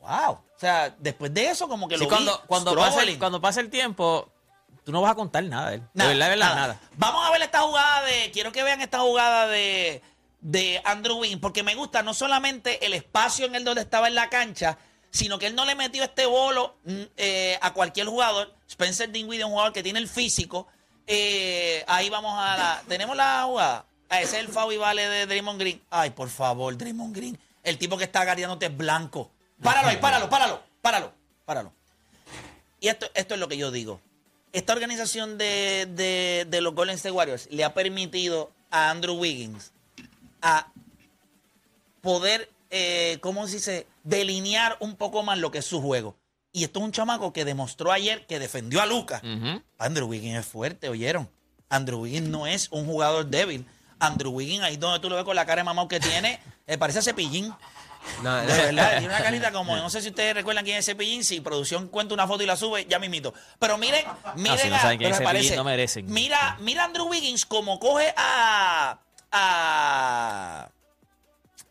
[0.00, 0.32] ¡Wow!
[0.32, 3.18] O sea, después de eso, como que Sí, lo cuando, vi cuando, pasa el, struggling.
[3.18, 4.32] cuando pasa el tiempo,
[4.84, 5.82] tú no vas a contar nada de él.
[5.92, 6.80] Nada, de verdad, de verdad, nada.
[6.96, 8.30] Vamos a ver esta jugada de.
[8.32, 10.00] Quiero que vean esta jugada de,
[10.40, 14.14] de Andrew Wiggins, porque me gusta no solamente el espacio en el donde estaba en
[14.14, 14.78] la cancha,
[15.10, 18.54] sino que él no le metió este bolo mm, eh, a cualquier jugador.
[18.68, 20.66] Spencer Dinwiddie es un jugador que tiene el físico.
[21.06, 22.82] Eh, ahí vamos a la.
[22.88, 23.86] ¿Tenemos la jugada?
[24.08, 25.82] Ah, ese es el y vale de Draymond Green.
[25.90, 27.38] Ay, por favor, Draymond Green.
[27.62, 29.30] El tipo que está guardiándote es blanco.
[29.62, 31.12] Páralo ahí, páralo, páralo, páralo,
[31.44, 31.72] páralo.
[32.78, 34.00] Y esto, esto es lo que yo digo.
[34.52, 39.72] Esta organización de, de- de los Golden State Warriors le ha permitido a Andrew Wiggins
[40.46, 40.72] a
[42.00, 46.16] poder, eh, ¿cómo se dice?, delinear un poco más lo que es su juego.
[46.52, 49.22] Y esto es un chamaco que demostró ayer que defendió a Lucas.
[49.78, 51.28] Andrew Wiggins es fuerte, ¿oyeron?
[51.68, 53.66] Andrew Wiggins no es un jugador débil.
[53.98, 56.78] Andrew Wiggins, ahí donde tú lo ves con la cara de mamá que tiene, eh,
[56.78, 57.52] parece a cepillín.
[58.22, 61.24] No, De verdad, tiene una carita como, no sé si ustedes recuerdan quién es Cepillín,
[61.24, 63.34] si producción cuenta una foto y la sube, ya mismito.
[63.58, 64.04] Pero miren,
[64.36, 66.06] miren, si no a- pero me parece- no merecen.
[66.08, 69.00] Mira, mira Andrew Wiggins como coge a,
[69.36, 70.70] a,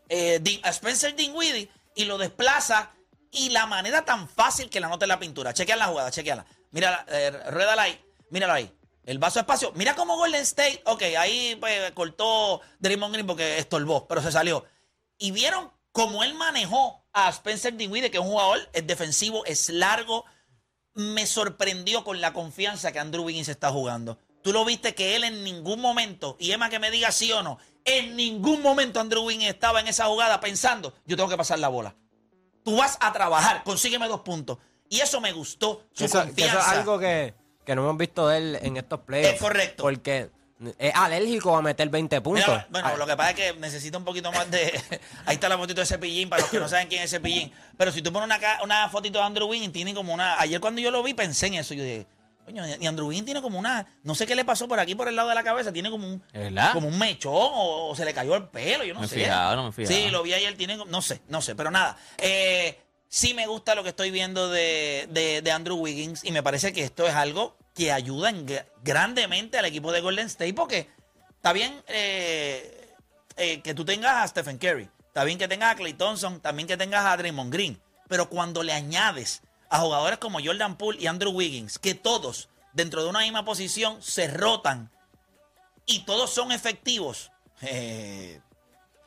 [0.08, 2.92] eh, a Spencer Dinwiddie y lo desplaza
[3.30, 5.52] y la manera tan fácil que la nota en la pintura.
[5.52, 6.46] Chequean la jugada, chequeanla.
[6.70, 8.00] Mira, eh, ruédala ahí,
[8.30, 8.72] míralo ahí.
[9.04, 9.72] El vaso de espacio.
[9.74, 14.64] Mira cómo Golden State, ok, ahí pues, cortó Draymond Green porque estorbó, pero se salió.
[15.18, 19.68] Y vieron cómo él manejó a Spencer Dinwiddie, que es un jugador, es defensivo, es
[19.70, 20.24] largo.
[20.94, 24.18] Me sorprendió con la confianza que Andrew Wiggins está jugando.
[24.46, 27.42] Tú lo viste que él en ningún momento, y Emma que me diga sí o
[27.42, 31.58] no, en ningún momento Andrew Wiggins estaba en esa jugada pensando, yo tengo que pasar
[31.58, 31.96] la bola.
[32.62, 34.58] Tú vas a trabajar, consígueme dos puntos.
[34.88, 36.60] Y eso me gustó, su eso, confianza.
[36.60, 39.34] eso es algo que, que no hemos visto de él en estos playoffs.
[39.34, 39.82] Es correcto.
[39.82, 40.30] Porque
[40.78, 42.46] es alérgico a meter 20 puntos.
[42.46, 44.80] Mira, bueno, Ah, lo que pasa es que necesita un poquito más de.
[45.26, 47.52] Ahí está la fotito de Cepillín, para los que no saben quién es Cepillín.
[47.76, 50.38] Pero si tú pones una, una fotito de Andrew Wiggins, tiene como una.
[50.40, 51.74] Ayer cuando yo lo vi pensé en eso.
[51.74, 52.06] Yo dije,
[52.46, 53.86] coño, y Andrew Wiggins tiene como una.
[54.04, 55.70] No sé qué le pasó por aquí, por el lado de la cabeza.
[55.72, 56.22] Tiene como un.
[56.72, 59.16] Como un mechón o, o se le cayó el pelo, yo no Me sé.
[59.16, 59.94] fijado, no me fijado.
[59.94, 60.76] Sí, lo vi ayer, tiene.
[60.86, 61.98] No sé, no sé, pero nada.
[62.18, 66.42] Eh, sí me gusta lo que estoy viendo de, de- de Andrew Wiggins y me
[66.42, 70.54] parece que esto es algo que ayuda en gra- grandemente al equipo de Golden State
[70.54, 70.88] porque
[71.36, 72.90] está bien eh,
[73.36, 76.66] eh, que tú tengas a Stephen Curry, está bien que tengas a Clay Thompson, también
[76.66, 81.06] que tengas a Draymond Green, pero cuando le añades a jugadores como Jordan Poole y
[81.06, 84.90] Andrew Wiggins, que todos dentro de una misma posición se rotan
[85.86, 87.30] y todos son efectivos,
[87.62, 88.40] eh,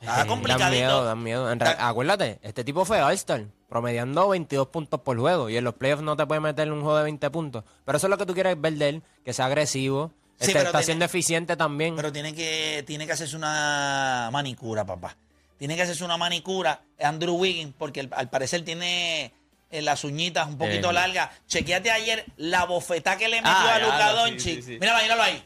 [0.00, 0.70] está Eh, Dan complicadito.
[0.70, 1.50] miedo, dan miedo.
[1.52, 5.48] En re- Da- acuérdate, este tipo fue All-Star, promediando 22 puntos por juego.
[5.50, 7.64] Y en los playoffs no te puede meter en un juego de 20 puntos.
[7.84, 10.10] Pero eso es lo que tú quieres ver de él, que sea agresivo.
[10.40, 11.96] Sí, Este, está tiene- siendo eficiente también.
[11.96, 15.16] Pero tiene que, tiene que hacerse una manicura, papá.
[15.58, 19.34] Tiene que hacerse una manicura Andrew Wiggins, porque al, al parecer tiene
[19.70, 20.92] eh, las uñitas un poquito Eh.
[20.94, 21.30] largas.
[21.46, 24.54] Chequeate ayer la bofetá que le metió Ah, a ya, Luka sí, Doncic.
[24.56, 24.78] sí, sí.
[24.80, 25.44] Míralo, míralo ahí.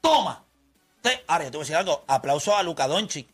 [0.00, 0.42] Toma.
[1.02, 2.04] Te- Ahora, yo te voy a decir algo.
[2.06, 3.26] Aplauso a Luka Doncic.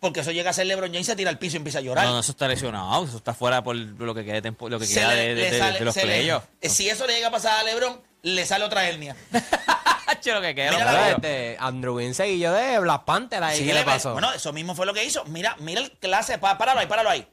[0.00, 2.04] Porque eso llega a ser LeBron James, se tira al piso y empieza a llorar.
[2.04, 3.04] No, no, eso está lesionado.
[3.06, 5.34] Eso está fuera por lo que queda, de tempo- lo que Se queda le- de,
[5.34, 6.46] le de- de- sale- de los se le- playoffs.
[6.60, 9.16] eh, Si eso le llega a pasar a LeBron, le sale otra hernia.
[10.06, 10.70] Hacho, lo que queda.
[10.72, 14.12] Mira la- este, Andrew Wiggins y yo de Black Panther ahí, Sí, ¿qué le pasó?
[14.12, 15.24] Bueno, eso mismo fue lo que hizo.
[15.24, 16.38] Mira, mira el clase.
[16.38, 17.26] pa- Páralo ahí, páralo ahí.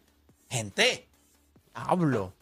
[0.50, 1.06] Gente,
[1.74, 2.34] Hablo.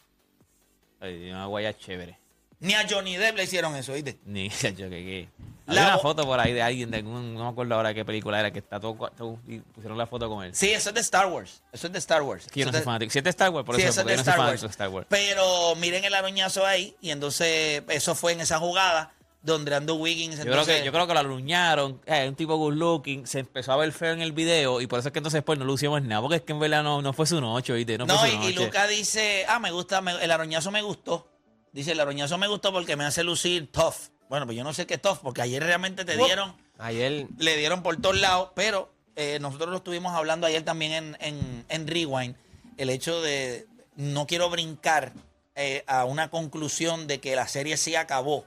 [1.00, 2.18] Ay, una guaya chévere.
[2.60, 4.20] ni a Johnny Depp le hicieron eso, ¿viste?
[4.26, 5.28] Ni qué.
[5.68, 8.04] La Había una foto por ahí de alguien, de algún, no me acuerdo ahora qué
[8.04, 10.54] película era, que está todo, todo- y pusieron la foto con él.
[10.54, 11.62] Sí, eso es de Star Wars.
[11.72, 12.48] Eso es de Star Wars.
[12.52, 13.12] Que yo no Eso soy es de- fanático.
[13.12, 14.32] Si es de Star Wars, por sí, eso, eso es porque de yo no soy
[14.32, 14.62] Star fanático Wars.
[14.62, 15.08] de Star Wars.
[15.10, 16.96] Pero miren el aruñazo ahí.
[17.00, 20.38] Y entonces, eso fue en esa jugada donde Andrew Wiggins.
[20.38, 23.72] Yo creo, que, yo creo que lo aluñaron, eh, un tipo good looking, se empezó
[23.72, 26.02] a ver feo en el video y por eso es que entonces después no lucimos
[26.04, 27.98] nada, porque es que en verdad no, no fue su noche, ¿viste?
[27.98, 28.66] No, No, fue y, su y noche.
[28.66, 31.28] Luca dice, ah, me gusta, me- el aroñazo me gustó.
[31.72, 33.96] Dice, el aroñazo me gustó porque me hace lucir tough.
[34.30, 37.84] Bueno, pues yo no sé qué tough, porque ayer realmente te dieron, Ayer, le dieron
[37.84, 42.36] por todos lados, pero eh, nosotros lo estuvimos hablando ayer también en, en, en Rewind,
[42.78, 45.14] el hecho de, no quiero brincar
[45.56, 48.44] eh, a una conclusión de que la serie sí acabó,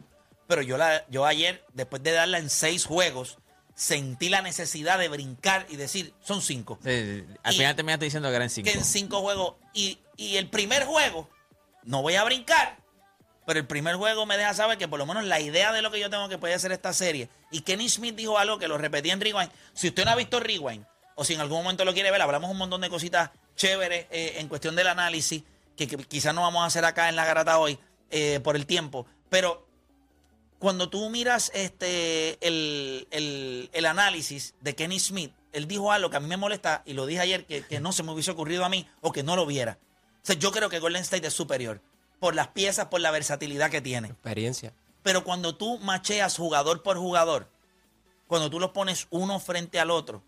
[0.46, 3.38] pero yo, la, yo ayer, después de darla en seis juegos,
[3.74, 6.78] sentí la necesidad de brincar y decir, son cinco.
[6.84, 7.24] Sí, sí.
[7.42, 8.70] Al Y- final terminaste diciendo que eran cinco.
[8.70, 9.54] que en cinco juegos.
[9.72, 11.28] Y, y el primer juego,
[11.82, 12.78] no voy a brincar,
[13.46, 15.90] pero el primer juego me deja saber que por lo menos la idea de lo
[15.90, 17.28] que yo tengo que puede hacer esta serie.
[17.50, 19.50] Y Kenny Smith dijo algo que lo repetí en Rewind.
[19.74, 22.50] Si usted no ha visto Rewind, o si en algún momento lo quiere ver, hablamos
[22.50, 25.42] un montón de cositas chéveres eh, en cuestión del análisis,
[25.76, 27.78] que, que quizás no vamos a hacer acá en la garata hoy
[28.10, 29.06] eh, por el tiempo.
[29.28, 29.66] Pero
[30.64, 36.16] cuando tú miras este el, el- el análisis de Kenny Smith, él dijo algo que
[36.16, 38.64] a mí me molesta y lo dije ayer que, que no se me hubiese ocurrido
[38.64, 39.78] a mí o que no lo viera.
[40.22, 41.82] O sea, yo creo que Golden State es superior
[42.18, 44.08] por las piezas, por la versatilidad que tiene.
[44.08, 44.72] experiencia.
[45.02, 47.46] Pero cuando tú macheas jugador por jugador,
[48.26, 50.22] cuando tú los pones uno frente al otro,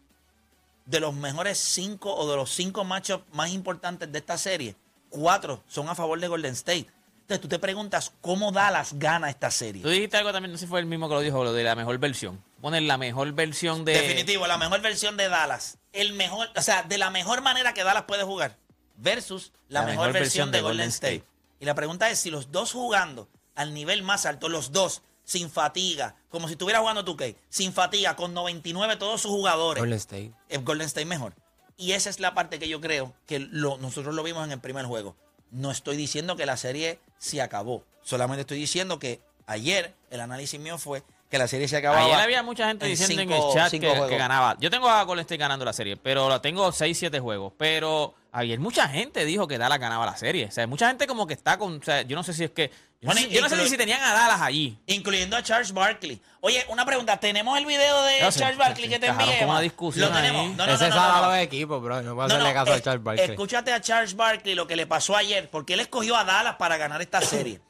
[0.85, 4.77] de los mejores cinco o de los cinco matchups más importantes de esta serie,
[5.09, 6.89] cuatro son a favor de Golden State.
[7.27, 9.83] Entonces tú te preguntas cómo Dallas gana esta serie.
[9.83, 11.65] Tú dijiste algo también, no sé si fue el mismo que lo dijo, lo de
[11.65, 12.41] la mejor versión.
[12.61, 13.95] Poner la mejor versión de...
[13.95, 15.79] Definitivo, la mejor versión de Dallas.
[15.93, 18.57] El mejor, o sea, de la mejor manera que Dallas puede jugar.
[18.97, 21.25] Versus la, mejor, versión, de Golden State.
[21.59, 25.51] Y la pregunta es si los dos jugando al nivel más alto, los dos, sin
[25.51, 30.33] fatiga, como si estuviera jugando 2K, sin fatiga, con 99 todos sus jugadores, Golden State.
[30.49, 31.35] el Golden State mejor.
[31.77, 34.61] Y esa es la parte que yo creo que lo- nosotros lo vimos en el
[34.61, 35.17] primer juego.
[35.51, 37.85] No estoy diciendo que la serie se acabó.
[38.03, 42.05] Solamente estoy diciendo que ayer el análisis mío fue que la serie se acababa.
[42.05, 44.57] Ayer había mucha gente en diciendo en el chat que, ganaba.
[44.61, 47.53] Yo tengo a Golden State ganando la serie, pero la tengo 6-7 juegos.
[47.59, 50.47] Pero ayer mucha gente dijo que Dallas ganaba la serie.
[50.47, 51.79] O sea, mucha gente como que está con...
[51.79, 52.71] O sea, yo no sé si es que...
[52.99, 54.79] Yo, Bueno, no, sé, yo no sé si tenían a Dallas allí.
[54.87, 56.19] Incluyendo a Charles Barkley.
[56.41, 57.19] Oye, una pregunta.
[57.19, 59.45] ¿Tenemos el video de No sé, Charles Barkley que te envié?
[59.45, 60.43] una discusión Lo tenemos.
[60.47, 60.55] ahí.
[60.57, 61.27] No, no, Ese no, es no, a no.
[61.29, 61.97] los equipos, bro.
[62.03, 63.31] No puedo No, hacerle no, caso a es- Charles Barkley.
[63.31, 66.79] Escúchate a Charles Barkley lo que le pasó ayer, porque él escogió a Dallas para
[66.79, 67.61] ganar esta serie.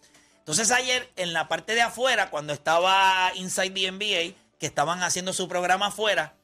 [0.47, 5.33] Entonces ayer, en la parte de afuera, cuando estaba Inside the NBA, que estaban haciendo
[5.33, 6.35] su programa afuera,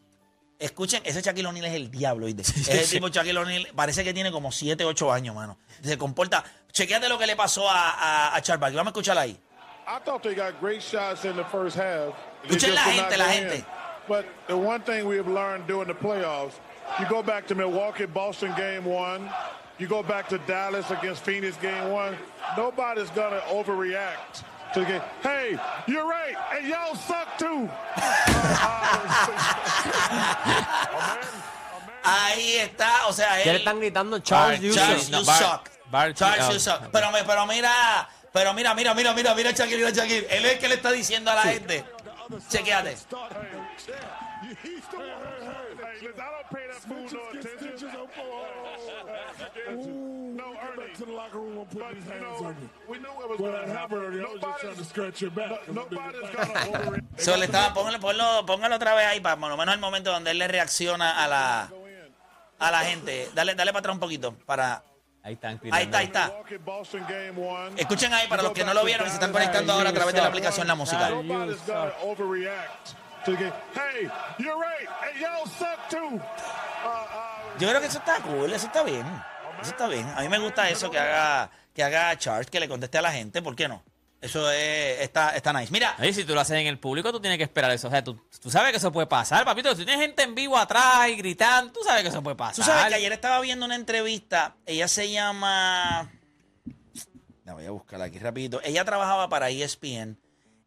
[0.58, 2.42] escuchen, ese Shaquille O'Neal es el diablo, ¿oíste?
[2.60, 5.56] Es el tipo Shaquille O'Neal, parece que tiene como 7, 8 años, mano.
[5.84, 6.42] Se comporta...
[6.72, 8.76] Chequéate lo que le pasó a, a, a Charles Barkley.
[8.78, 9.38] Vamos a escucharla ahí.
[9.86, 12.12] I thought they got great shots in the first half.
[12.42, 13.56] Escuchen la gente, la gente.
[13.58, 13.64] in.
[14.08, 16.54] But the one thing we have learned during the playoffs,
[16.98, 19.30] you go back to Milwaukee, Boston game one,
[19.82, 22.16] you go back to Dallas against Phoenix game one,
[22.56, 25.02] nobody's going to overreact to the game.
[25.24, 27.68] Hey, you're right, and y'all suck too.
[32.04, 34.84] Ahí está, o sea, ¿Qué le están gritando Charles Houston?
[34.84, 35.70] Charles, No, you Bar- suck.
[35.90, 36.90] Bar- Charles, you suck.
[36.92, 40.26] Pero, me- pero mira, pero mira, mira, mira, mira, mira, Shaquille, mira, Shaquille.
[40.30, 41.84] Él es el que le está diciendo a la gente.
[42.50, 42.96] Chequéate.
[44.62, 45.06] He's the one.
[45.78, 47.90] Hey, listen, I don't pay that fool no attention.
[50.36, 50.94] No, Ernie.
[50.94, 52.68] to the locker room and put But, his you hands know, on you.
[52.88, 53.98] we knew it was Well, going to happen.
[53.98, 55.68] I was just trying to scratch your back.
[55.68, 57.20] No- nobody's going to overreact.
[57.20, 60.10] So, le estaba, póngalo, ponlo- póngalo otra vez ahí para por lo menos el momento
[60.10, 61.70] donde él le reacciona a la,
[62.58, 63.28] a la gente.
[63.34, 64.34] Dale, dale para atrás un poquito.
[64.46, 64.82] Para...
[65.24, 65.60] Ahí están.
[65.70, 66.32] Ahí está, ahí está.
[67.76, 69.92] Escuchen ahí para los que no lo to vieron y se están conectando ahora a
[69.92, 71.10] través de la aplicación La Música.
[73.22, 73.52] Nobody's gonna overreact to the game.
[73.74, 74.88] Hey, you're right.
[75.00, 76.20] Hey, y'all suck too.
[76.84, 79.06] Uh, uh, Yo creo que eso está cool, eso está bien.
[79.60, 80.06] Eso está bien.
[80.16, 83.12] A mí me gusta eso que haga, que haga Charles, que le conteste a la
[83.12, 83.42] gente.
[83.42, 83.82] ¿Por qué no?
[84.20, 85.72] Eso es, está, está nice.
[85.72, 87.88] Mira, Oye, si tú lo haces en el público, tú tienes que esperar eso.
[87.88, 89.74] O sea, tú, tú sabes que eso puede pasar, papito.
[89.74, 92.54] Si tienes gente en vivo atrás y gritando, tú sabes que eso puede pasar.
[92.54, 96.08] Tú sabes que ayer estaba viendo una entrevista, ella se llama...
[97.44, 98.60] La voy a buscar aquí rapidito.
[98.62, 100.16] Ella trabajaba para ESPN.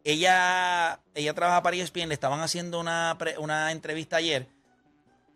[0.06, 4.46] Ella, ella trabaja para E ESPN, le estaban haciendo una, una entrevista ayer.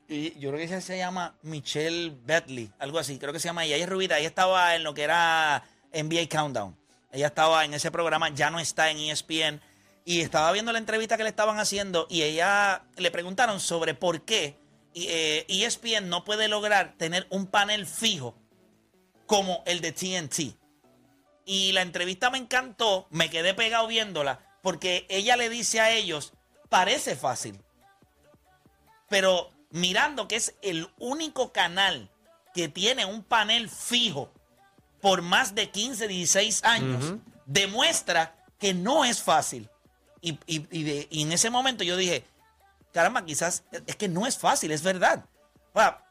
[0.06, 3.64] Y yo creo que ella se llama Michelle Betley, algo así, creo que se llama
[3.64, 3.74] ella.
[3.74, 6.78] Ella es rubita, ella estaba en lo que era NBA Countdown.
[7.10, 9.60] Ella estaba en ese programa, ya no está en E ESPN.
[10.04, 14.22] Y estaba viendo la entrevista que le estaban haciendo y ella le preguntaron sobre por
[14.22, 14.56] qué
[14.94, 18.36] eh, ESPN no puede lograr tener un panel fijo
[19.26, 20.56] como el de TNT.
[21.44, 26.32] Y la entrevista me encantó, me quedé pegado viéndola, porque ella le dice a ellos,
[26.68, 27.60] parece fácil,
[29.08, 32.10] pero mirando que es el único canal
[32.54, 34.30] que tiene un panel fijo
[35.00, 37.14] por más de 15, 16 años,
[37.46, 39.68] demuestra que no es fácil.
[40.20, 42.24] Y, y- y de- y en ese momento yo dije,
[42.92, 45.24] caramba, quizás es que no es fácil, es verdad.
[45.72, 46.04] O sea,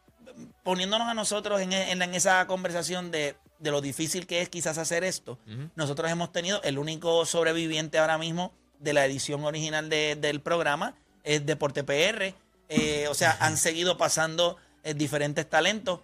[0.63, 4.77] poniéndonos a nosotros en, en- en esa conversación de, de lo difícil que es quizás
[4.77, 5.37] hacer esto,
[5.75, 10.95] nosotros hemos tenido el único sobreviviente ahora mismo de la edición original de- del programa,
[11.23, 12.33] es Deporte PR.
[12.69, 15.99] Eh, o sea, han seguido pasando eh, diferentes talentos.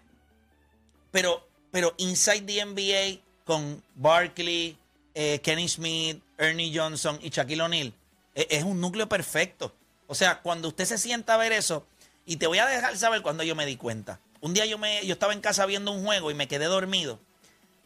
[1.11, 4.77] Pero, pero Inside the NBA con Barkley,
[5.13, 7.93] eh, Kenny Smith, Ernie Johnson y Shaquille O'Neal
[8.33, 9.73] e- es un núcleo perfecto.
[10.07, 11.85] O sea, cuando usted se sienta a ver eso,
[12.25, 14.19] y te voy a dejar saber cuando yo me di cuenta.
[14.41, 17.19] Un día yo, me, yo estaba en casa viendo un juego y me quedé dormido.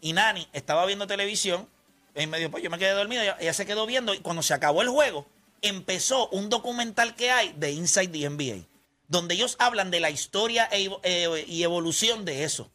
[0.01, 1.67] Y Nani estaba viendo televisión.
[2.15, 3.21] Y me dijo, pues yo me quedé dormido.
[3.21, 4.13] Ella, ella se quedó viendo.
[4.13, 5.25] Y cuando se acabó el juego,
[5.61, 8.65] empezó un documental que hay de Inside the NBA.
[9.07, 12.69] Donde ellos hablan de la historia e eh, y evolución de eso.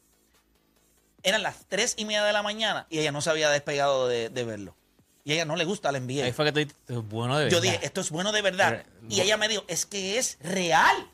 [1.23, 4.29] Eran las tres y media de la mañana y ella no se había despegado de,
[4.29, 4.75] de verlo.
[5.23, 6.25] Y a ella no le gusta la NBA.
[6.25, 7.71] Ahí fue que tú dijiste, "Esto es bueno de Yo verdad".
[7.73, 8.85] dije, esto es bueno de verdad.
[8.85, 11.09] Pero- Y ella me dijo, es que es real.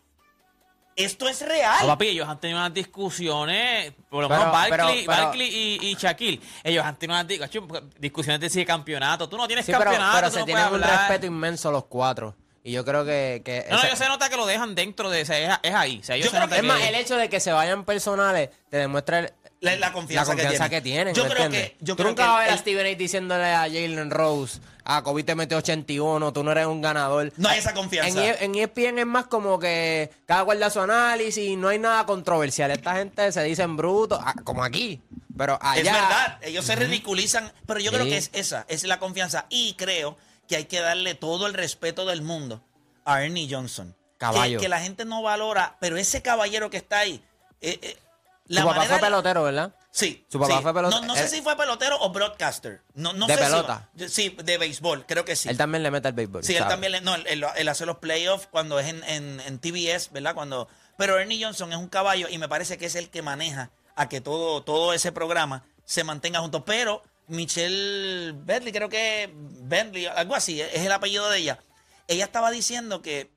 [1.04, 1.78] Esto es real.
[1.82, 5.48] No, papi, ellos han tenido unas discusiones, por lo Pero- menos Barkley, pero- pero- Barkley
[5.82, 6.42] y, y Shaquille.
[6.64, 7.28] Ellos han tenido unas
[8.00, 9.28] discusiones de si campeonato.
[9.30, 10.16] Tú no tienes Sí, campeonato.
[10.16, 11.00] pero tú se no tienen un hablar.
[11.10, 12.36] respeto inmenso los cuatro.
[12.64, 13.42] Y yo creo que...
[13.44, 15.22] que No, no, yo se nota que lo dejan dentro de.
[15.22, 16.00] Es, es ahí.
[16.00, 17.86] O sea, Yo se creo nota que- Es más, el hecho de que se vayan
[17.86, 21.14] personales te demuestra el- La, la confianza, la confianza que que tienen.
[21.14, 21.16] tienen.
[21.16, 21.72] Yo ¿me creo entiendes?
[21.72, 21.78] que.
[21.86, 24.60] Yo tú creo nunca que vas a ver a Steven A diciéndole a Jalen Rose,
[24.84, 27.32] a Kobe te metió 81, tú no eres un ganador.
[27.38, 28.10] No hay esa confianza.
[28.10, 31.78] En, E- en ESPN es más como que cada cual da su análisis, no hay
[31.80, 32.72] nada controversial.
[32.72, 35.00] Esta gente se dicen brutos, ah, como aquí.
[35.38, 35.80] Pero allá.
[35.80, 39.46] Es verdad, ellos se ridiculizan, pero yo creo que es esa, es la confianza.
[39.50, 42.64] Y creo que hay que darle todo el respeto del mundo
[43.06, 43.96] a Ernie Johnson.
[44.18, 44.60] Caballo.
[44.60, 47.24] Que, que la gente no valora, pero ese caballero que está ahí.
[47.62, 47.98] eh, eh,
[48.52, 49.76] la Su papá manera- fue pelotero, ¿verdad?
[49.92, 50.26] Sí.
[50.30, 50.62] Su papá sí.
[50.64, 51.02] fue pelotero.
[51.02, 52.82] No, no sé Él- si fue pelotero o broadcaster.
[52.94, 53.90] No, no De sé si- pelota.
[54.10, 55.50] sí, de béisbol, creo que sí.
[55.50, 56.44] Él también le mete al béisbol.
[56.44, 59.40] Sí, él también, le- no, él, él- él hace los playoffs cuando es en, en,
[59.42, 60.34] en TBS, ¿verdad?
[60.36, 63.72] Cuando, pero Ernie Johnson es un caballo y me parece que es el que maneja
[63.96, 66.64] a que todo, todo ese programa se mantenga junto.
[66.66, 71.60] Pero Michelle Bentley, creo que Bentley, algo así, es el apellido de ella.
[72.08, 73.32] Ella estaba diciendo que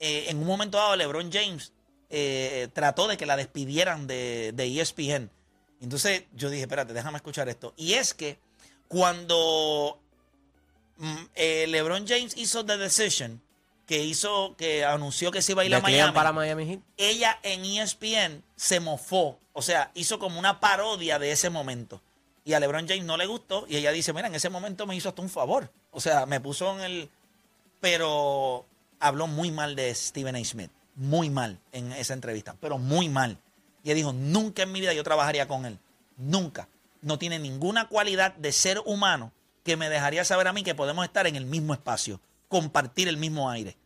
[0.00, 1.72] eh, en un momento dado LeBron James
[2.10, 5.30] eh, trató de que la despidieran de, de E ESPN.
[5.80, 7.74] Entonces yo dije, espérate, déjame escuchar esto.
[7.76, 8.38] Y es que
[8.88, 10.00] cuando
[10.96, 13.42] mm, eh, LeBron James hizo The Decision,
[13.86, 17.64] que hizo, que anunció que se iba a ir a Miami, para Miami ella en
[17.64, 19.38] ESPN se mofó.
[19.54, 22.02] O sea, hizo como una parodia de ese momento.
[22.44, 23.66] Y a LeBron James no le gustó.
[23.68, 25.70] Y ella dice, mira, en ese momento me hizo hasta un favor.
[25.90, 27.10] O sea, me puso en el...
[27.80, 28.66] Pero
[29.00, 30.44] habló muy mal de Stephen A.
[30.44, 30.70] Smith.
[30.98, 32.54] Muy mal en esa entrevista.
[32.60, 33.38] Pero muy mal.
[33.82, 35.78] Y ella dijo, nunca en mi vida yo trabajaría con él.
[36.16, 36.68] Nunca.
[37.00, 39.32] No tiene ninguna cualidad de ser humano
[39.64, 42.20] que me dejaría saber a mí que podemos estar en el mismo espacio.
[42.48, 43.76] Compartir el mismo aire.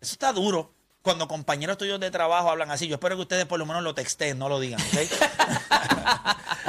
[0.00, 0.72] Eso está duro.
[1.02, 3.94] Cuando compañeros tuyos de trabajo hablan así, yo espero que ustedes por lo menos lo
[3.94, 4.98] texten, no lo digan, ¿ok?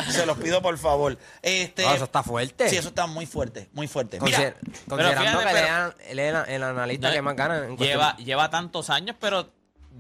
[0.12, 1.18] Se los pido por favor.
[1.42, 2.70] Este, No, eso está fuerte.
[2.70, 4.20] Sí, eso está muy fuerte, muy fuerte.
[4.22, 4.56] Mira, Consider-
[4.88, 5.54] considerando fíjate,
[5.98, 7.66] que él es el, el analista No, que más gana.
[7.66, 9.50] en Lleva, lleva tantos años, pero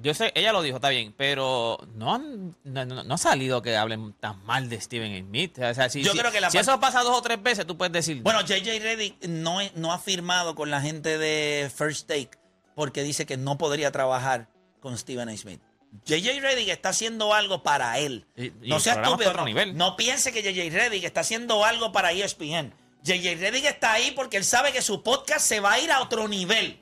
[0.01, 3.61] yo sé, ella lo dijo, está bien, pero no, han- no, no- no ha salido
[3.61, 5.25] que hablen tan mal de Steven.
[5.27, 5.59] Smith.
[5.59, 7.67] O sea, si, Yo si- creo que la si eso pasa dos o tres veces,
[7.67, 8.21] tú puedes decir.
[8.23, 12.32] bueno, JJ Reddick no, no ha firmado con la gente de First Take
[12.76, 14.47] porque dice que no podría trabajar
[14.80, 15.38] con Stephen A.
[15.38, 15.61] Smith.
[16.05, 18.26] JJ Reddick está haciendo algo para él.
[18.38, 19.30] Y- y no sea estúpido.
[19.32, 19.76] otro No, nivel.
[19.76, 22.74] no piense que JJ Reddick está haciendo algo para ESPN.
[23.03, 26.01] JJ Reddick está ahí porque él sabe que su podcast se va a ir a
[26.01, 26.80] otro nivel.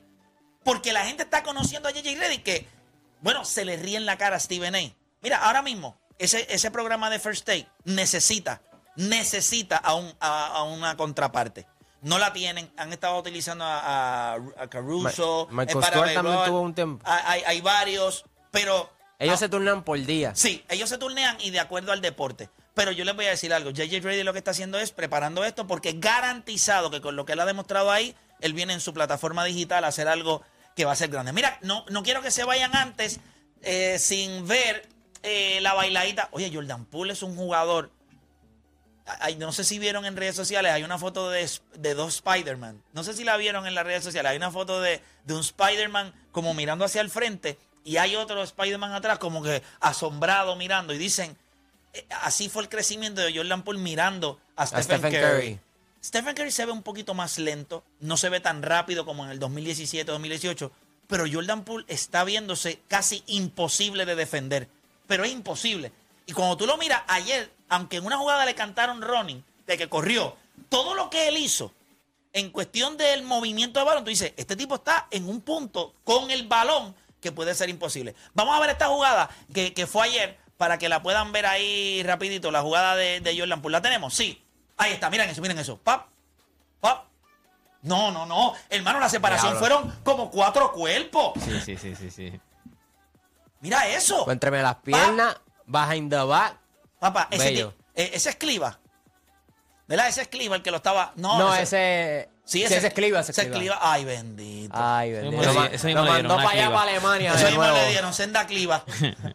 [0.63, 2.67] Porque la gente está conociendo a JJ Reddick que,
[3.21, 4.79] bueno, se le ríe en la cara a Stephen A.
[5.21, 8.61] Mira, ahora mismo, ese, ese programa de First Take necesita,
[8.95, 11.65] necesita a, un- a- a una contraparte.
[12.01, 15.47] No la tienen, han estado utilizando a, a- a Caruso.
[15.51, 17.03] Ma- Michael también tuvo un tiempo.
[17.05, 18.89] Hay, hay- varios, pero
[19.19, 20.31] Ellos Ah, se turnan por día.
[20.33, 22.49] Sí, ellos se turnean y de acuerdo al deporte.
[22.73, 23.71] Pero yo les voy a decir algo.
[23.71, 27.25] JJ Reddy lo que está haciendo es preparando esto porque es garantizado que con lo
[27.25, 30.41] que él ha demostrado ahí, él viene en su plataforma digital a hacer algo
[30.75, 31.33] que va a ser grande.
[31.33, 33.19] Mira, no, no quiero que se vayan antes
[33.61, 34.87] eh, sin ver
[35.23, 36.29] eh, la bailadita.
[36.31, 37.91] Oye, Jordan Poole es un jugador.
[39.19, 42.81] Ay, no sé si vieron en redes sociales, hay una foto de, de dos Spider-Man.
[42.93, 44.31] No sé si la vieron en las redes sociales.
[44.31, 48.43] Hay una foto de, de un Spider-Man como mirando hacia el frente y hay otro
[48.43, 50.93] Spider-Man atrás como que asombrado mirando.
[50.93, 51.35] Y dicen,
[51.93, 55.21] eh, así fue el crecimiento de Jordan Poole mirando a Stephen, Stephen Curry.
[55.21, 55.59] Curry.
[56.03, 59.31] Stephen Curry se ve un poquito más lento, no se ve tan rápido como en
[59.31, 60.71] el 2017-2018,
[61.07, 64.69] pero Jordan Poole está viéndose casi imposible de defender.
[65.07, 65.91] Pero es imposible.
[66.25, 69.87] Y cuando tú lo miras ayer, aunque en una jugada le cantaron running, de que
[69.87, 70.35] corrió,
[70.69, 71.71] todo lo que él hizo
[72.33, 76.29] en cuestión del movimiento de balón, tú dices, este tipo está en un punto con
[76.31, 78.15] el balón que puede ser imposible.
[78.33, 82.03] Vamos a ver esta jugada que, que fue ayer para que la puedan ver ahí
[82.03, 83.77] rapidito, la jugada de, de Jordan Poole.
[83.77, 84.13] ¿La tenemos?
[84.13, 84.43] Sí.
[84.77, 85.77] Ahí está, miren eso, miren eso.
[85.77, 86.07] Pap,
[86.79, 87.05] pap.
[87.81, 88.53] No, no, no.
[88.69, 91.33] Hermano, la separación fueron como cuatro cuerpos.
[91.43, 92.39] Sí, sí, sí, sí, sí.
[93.61, 94.25] Mira eso.
[94.25, 96.57] Pues entreme las piernas, behind the back.
[96.99, 97.73] Papá, ese, Bello.
[97.95, 98.79] eh, ese es Cliva.
[99.87, 100.07] ¿Verdad?
[100.07, 101.13] Ese es Cliva el que lo estaba.
[101.15, 102.29] No, No, ese.
[102.45, 103.77] Sí, ese, ese es Cliva, ese es ese Cliva.
[103.81, 104.73] Ay, bendito.
[104.75, 105.63] Ay, Ese bendito.
[105.65, 107.33] ese lo mandó una para allá, para Alemania.
[107.33, 108.83] Eso mismo le dieron senda Cliva.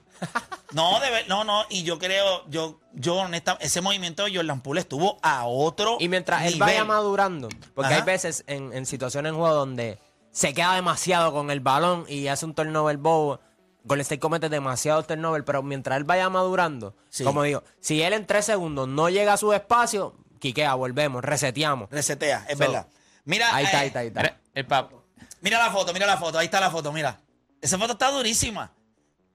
[0.72, 1.64] no, de ver- no, no.
[1.70, 5.96] Y yo creo, yo, yo honestamente, ese movimiento de Jordan Poole estuvo a otro.
[6.00, 6.60] Y mientras él nivel.
[6.60, 8.00] vaya madurando, porque Ajá.
[8.00, 9.98] hay veces en, en situaciones en juego donde
[10.32, 13.38] se queda demasiado con el balón y hace un turnover bobo,
[13.84, 17.22] Golden State comete demasiado turnover, pero mientras él vaya madurando, Sí.
[17.22, 21.90] como digo, si él en tres segundos no llega a su espacio, quiquea, volvemos, reseteamos.
[21.90, 22.86] Resetea, es So, verdad.
[23.24, 24.20] Mira, Ahí está, eh, ahí está, ahí está.
[24.22, 24.92] Mira, el pap.
[25.40, 26.38] mira la foto, mira la foto.
[26.38, 27.20] Ahí está la foto, mira.
[27.60, 28.72] Esa foto está durísima.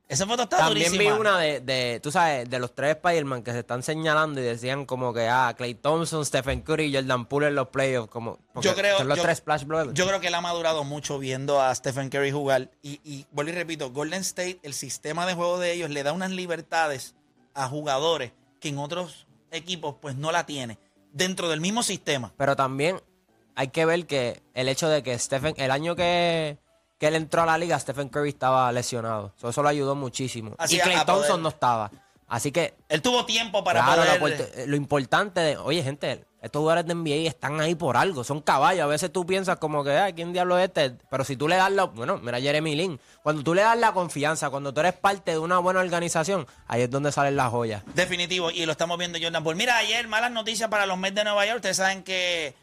[0.09, 1.13] Esa foto está También durísima.
[1.15, 4.43] vi una de, de, tú sabes, de los tres Spider-Man que se están señalando y
[4.43, 8.39] decían como que, ah, Clay Thompson, Stephen Curry y Jordan Poole en los playoffs, como,
[8.59, 9.93] Yo creo, son los yo, tres Splash Brothers.
[9.93, 12.71] yo creo que él ha madurado mucho viendo a Stephen Curry jugar.
[12.81, 16.11] Y, y vuelvo y repito, Golden State, el sistema de juego de ellos le da
[16.11, 17.13] unas libertades
[17.53, 20.79] a jugadores que en otros equipos pues no la tiene.
[21.13, 22.33] Dentro del mismo sistema.
[22.35, 22.99] Pero también
[23.55, 26.57] hay que ver que el hecho de que Stephen, el año que,
[26.99, 29.33] que él entró a la liga, Stephen Curry estaba lesionado.
[29.37, 30.53] So, eso lo ayudó muchísimo.
[30.57, 31.91] Así y Clay a Thompson poder- no estaba.
[32.27, 34.65] Así que, Él tuvo tiempo para claro, poder...
[34.67, 38.83] lo, importante de, oye, gente, estos jugadores de NBA están ahí por algo, son caballos.
[38.83, 40.91] A veces tú piensas como que, ay, ¿quién diablo es este?
[41.09, 43.93] Pero si tú le das la, bueno, mira Jeremy Lin, cuando tú le das la
[43.93, 47.81] confianza, cuando tú eres parte de una buena organización, ahí es donde salen las joyas.
[47.95, 49.57] Definitivo, y lo estamos viendo Jordan Poole.
[49.57, 51.57] Mira, ayer malas noticias para los Mets de Nueva York.
[51.57, 52.53] Ustedes saben que,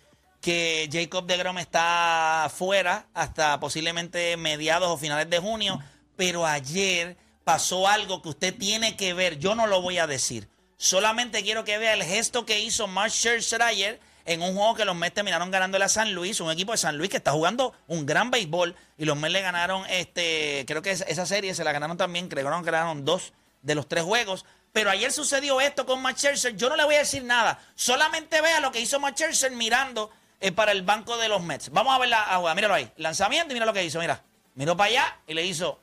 [0.40, 5.80] que Jacob de Grom está fuera hasta posiblemente mediados o finales de junio,
[6.16, 9.38] pero ayer pasó algo que usted tiene que ver.
[9.38, 10.48] Yo no lo voy a decir.
[10.76, 14.84] Solamente quiero que vea el gesto que hizo Mark Scherzer ayer en un juego que
[14.84, 17.72] los Mets terminaron ganándole a San Luis, un equipo de San Luis que está jugando
[17.86, 21.72] un gran béisbol y los Mets le ganaron, este, creo que esa- serie se la
[21.72, 23.32] ganaron también, creo que ganaron dos
[23.62, 24.44] de los tres juegos.
[24.72, 26.56] Pero ayer sucedió esto con Matt Scherzer.
[26.56, 27.58] Yo no le voy a decir nada.
[27.76, 30.10] Solamente vea lo que hizo Matt Scherzer mirando
[30.40, 31.70] eh, para el banco de los Mets.
[31.70, 32.54] Vamos a ver la jugada.
[32.54, 32.90] Míralo ahí.
[32.96, 33.98] Lanzamiento y mira lo que hizo.
[34.00, 34.22] Mira.
[34.54, 35.78] Miró para allá y le hizo.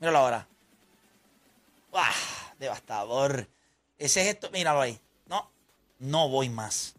[0.00, 0.46] Míralo ahora.
[1.92, 2.10] ¡Ah!
[2.58, 3.48] Devastador.
[3.98, 4.50] Ese gesto.
[4.50, 4.98] Míralo ahí.
[5.26, 5.50] No.
[5.98, 6.94] No voy más.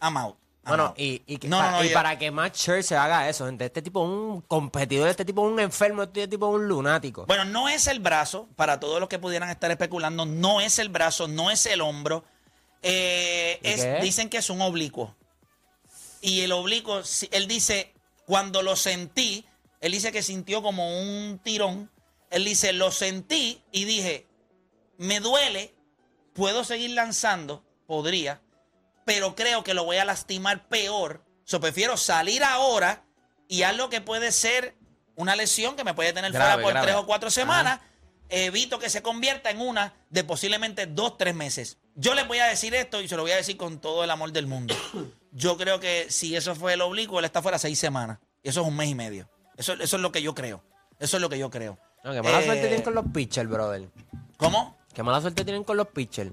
[0.00, 0.36] I'm out.
[0.66, 0.98] I'm Bueno, out.
[0.98, 3.44] y, y, que No, para, no, no, y yo- para que Matt Scherzer haga eso,
[3.46, 6.68] gente, este tipo es un competidor, este tipo es un enfermo, este tipo es un
[6.68, 7.26] lunático.
[7.26, 10.88] Bueno, no es el brazo, para todos los que pudieran estar especulando, no es el
[10.88, 12.24] brazo, no es el hombro.
[12.86, 15.16] Eh, ¿Y es- dicen que es un oblicuo.
[16.20, 17.92] Y el oblicuo, si- él dice,
[18.26, 19.44] cuando lo sentí,
[19.80, 21.90] él dice que sintió como un tirón.
[22.30, 24.26] Él dice, lo sentí y dije,
[24.98, 25.74] me duele,
[26.34, 28.40] puedo seguir lanzando, podría,
[29.04, 31.24] pero creo que lo voy a lastimar peor.
[31.44, 33.04] So, prefiero salir ahora
[33.48, 34.74] y algo que puede ser
[35.16, 36.86] una lesión que me puede tener Grave, fuera por grave.
[36.86, 37.80] tres o cuatro semanas.
[38.30, 41.78] Evito que se convierta en una de posiblemente dos, tres meses.
[41.94, 44.10] Yo les voy a decir esto y se lo voy a decir con todo el
[44.10, 44.74] amor del mundo.
[45.32, 48.18] Yo creo que si eso fue el oblicuo, él está fuera seis semanas.
[48.42, 49.28] Y eso es un mes y medio.
[49.56, 50.62] Eso, eso es lo que yo creo.
[50.98, 51.78] Eso es lo que yo creo.
[52.04, 53.88] No, qué mala Eh, suerte tienen con los pitchers, brother.
[54.36, 54.76] ¿Cómo?
[54.92, 56.30] Qué mala suerte tienen con los pitchers.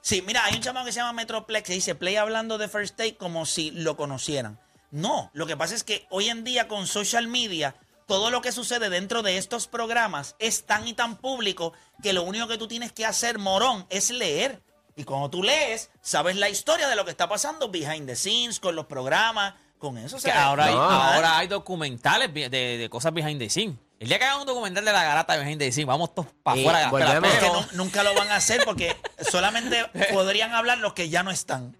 [0.00, 2.96] Sí, mira, hay un chamaco que se llama Metroplex que dice play hablando de First
[2.96, 4.58] Take como si lo conocieran.
[4.90, 7.74] No, lo que pasa es que hoy en día con social media,
[8.06, 11.72] todo lo que sucede dentro de estos programas es tan y tan público
[12.02, 14.62] que lo único que tú tienes que hacer, morón, es leer.
[15.00, 18.60] Y cuando tú lees, sabes la historia de lo que está pasando behind the scenes,
[18.60, 20.18] con los programas, con eso.
[20.18, 20.80] Que ahora, hay, No.
[20.82, 23.76] ahora hay documentales de, de cosas behind the scene.
[23.98, 26.58] El día que hagan un documental de la garata behind the scene, vamos todos para
[26.60, 26.90] afuera.
[26.90, 28.96] que pero- nu- nunca lo van a hacer porque
[29.30, 31.76] solamente podrían hablar los que ya no están.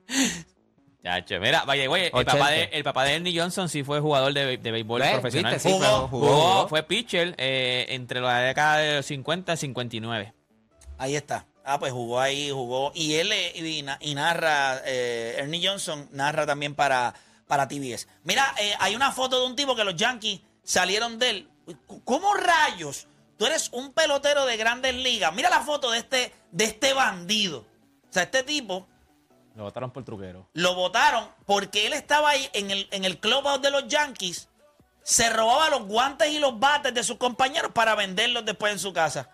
[1.02, 2.32] Chacho, mira, vaya, güey, el 80.
[2.32, 5.12] papá, de, el papá de Ernie Johnson sí fue jugador de, de béisbol ¿Ves?
[5.12, 5.54] profesional.
[5.54, 5.68] ¿Viste?
[5.70, 6.68] Sí, Jugó, pero Jugó, jugó, jugó.
[6.68, 10.34] fue pitcher eh, entre la década de los 50 y 59.
[10.98, 11.46] Ahí está.
[11.72, 12.90] Ah, pues jugó ahí, jugó.
[12.94, 17.14] Y él eh, y, na- y narra, eh, Ernie Johnson narra también para,
[17.46, 18.08] para TBS.
[18.24, 21.48] Mira, eh, hay una foto de un tipo que los Yankees salieron de él.
[22.04, 23.06] ¿Cómo rayos?
[23.38, 25.32] Tú eres un pelotero de grandes ligas.
[25.32, 27.58] Mira la foto de este, de este bandido.
[27.60, 28.88] O sea, este tipo
[29.54, 30.48] Lo votaron por truquero.
[30.54, 34.48] lo votaron porque él estaba ahí en el, en el clubhouse de los Yankees.
[35.02, 38.92] Se robaba los guantes y los bates de sus compañeros para venderlos después en su
[38.92, 39.30] casa.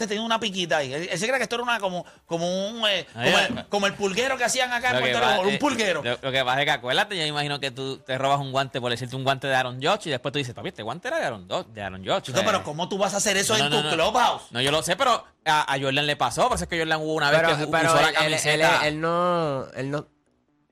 [0.00, 0.94] Usted tenía una piquita ahí.
[0.94, 3.86] Él, él se cree que esto era una como, como un eh, como, el, como
[3.86, 6.02] el pulguero que hacían acá en Puerto Rico, un eh, pulguero.
[6.02, 8.50] Lo, lo que pasa es que acuérdate, yo me imagino que tú te robas un
[8.50, 11.08] guante por decirte un guante de Aaron Judge y después tú dices, papi, este guante
[11.08, 12.02] era de Aaron, de Aaron.
[12.22, 13.96] Chico, Eh, pero ¿cómo tú vas a hacer eso no, en no, tu no, no.
[14.10, 14.42] clubhouse?
[14.52, 16.48] No, yo lo sé, pero a, a Jordan le pasó.
[16.48, 18.14] Por eso es que Jordan hubo una vez Pero, que pero usó la él, él-
[18.24, 18.86] él, camiseta.
[18.88, 20.06] él no, él no.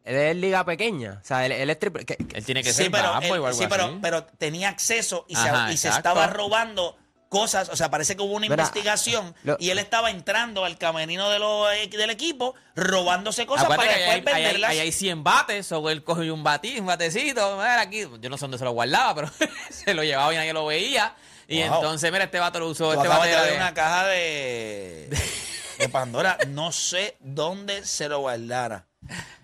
[0.04, 1.18] Él es liga pequeña.
[1.22, 2.06] O sea, él, él es triple.
[2.06, 4.70] que- que- Él tiene que Sí, ser pero, él- o algo sí, pero, pero tenía
[4.70, 6.96] acceso y, se, y estaba robando
[7.28, 7.68] cosas.
[7.68, 11.28] O sea, parece que hubo una Mira, investigación lo- y él estaba entrando al camerino
[11.30, 14.52] de los, eh, del equipo, robándose cosas Acuérdate para que ahí después hay, ahí hay-
[14.52, 14.70] venderlas.
[14.70, 18.36] ahí hay 100 bates, o él cogió un batí, un batecito, mira aquí, yo no
[18.36, 19.30] sé dónde se lo guardaba, pero
[19.70, 21.14] se lo llevaba y nadie lo veía.
[21.46, 21.76] Y Wow.
[21.76, 23.74] entonces, mira, este vato lo usó, Tú este acabas bate de era abrir de- una
[23.74, 25.08] caja de,
[25.78, 26.38] de Pandora.
[26.48, 28.84] No sé dónde se lo guardara.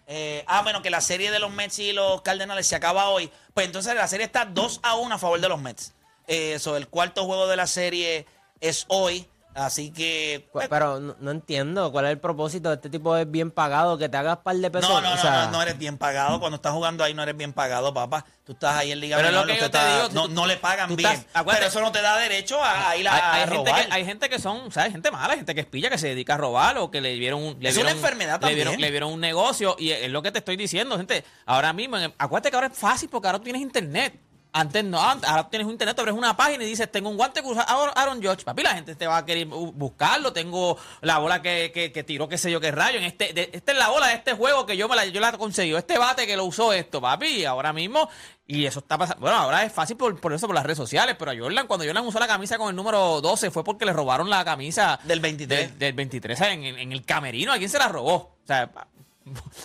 [0.07, 3.31] Eh, ah, bueno, que la serie de los Mets y los Cardenales se acaba hoy.
[3.55, 5.93] Pues entonces la serie está 2 a 1 a favor de los Mets.
[6.27, 8.27] Eh, so, el cuarto juego de la serie
[8.61, 9.27] es hoy.
[9.57, 10.49] Así que.
[10.51, 13.97] cu- Pero no, no entiendo cuál es el propósito de este tipo es bien pagado,
[13.97, 14.91] que te hagas par de pesos.
[14.91, 16.41] No, no, o no, sea, no, no eres bien pagado.
[16.41, 18.25] Cuando estás jugando ahí no eres bien pagado, papá.
[18.45, 20.27] Tú estás ahí en Liga Pero es lo Menor, que yo te está- digo, no,
[20.27, 21.09] tú- no le pagan bien.
[21.09, 23.57] estás- pero eso no te da derecho a, a ir a, hay, a hay gente
[23.71, 23.87] robar.
[23.87, 24.91] que, hay gente que son, ¿sabes?
[24.91, 27.41] Gente mala, gente que es pilla, que se dedica a robar o que le dieron
[27.41, 27.57] un.
[27.61, 28.81] Le Es una dieron- enfermedad le dieron, también.
[28.81, 31.23] le dieron un negocio y es lo que te estoy diciendo, gente.
[31.47, 34.19] Ahora mismo, acuérdate que ahora es fácil porque ahora tú tienes internet.
[34.57, 37.43] Antes no, antes- ahora tienes un internet, abres una página y dices, tengo un guante
[37.43, 38.45] que usa Aaron Judge.
[38.45, 40.33] Papi, la gente te va a querer bu- buscarlo.
[40.33, 42.99] Tengo la bola que, que, que tiró, qué sé yo, qué rayo.
[42.99, 45.21] En este, de- esta es la bola de este juego que yo me la, yo
[45.21, 45.75] la conseguí.
[45.75, 47.45] Este bate que lo usó esto, papi.
[47.45, 48.09] Ahora mismo,
[48.47, 49.21] y eso está pasando.
[49.23, 51.17] Bueno, ahora es fácil por, por eso, por las redes sociales.
[51.19, 53.93] Pero a Jordan, cuando Jordan usó la camisa con el número 12, fue porque le
[53.93, 55.71] robaron la camisa Del 23.
[55.71, 56.55] Del, del 23, ¿sabes?
[56.55, 57.53] En, en- en el camerino.
[57.53, 58.15] ¿A quién se la robó?
[58.45, 58.71] O sea,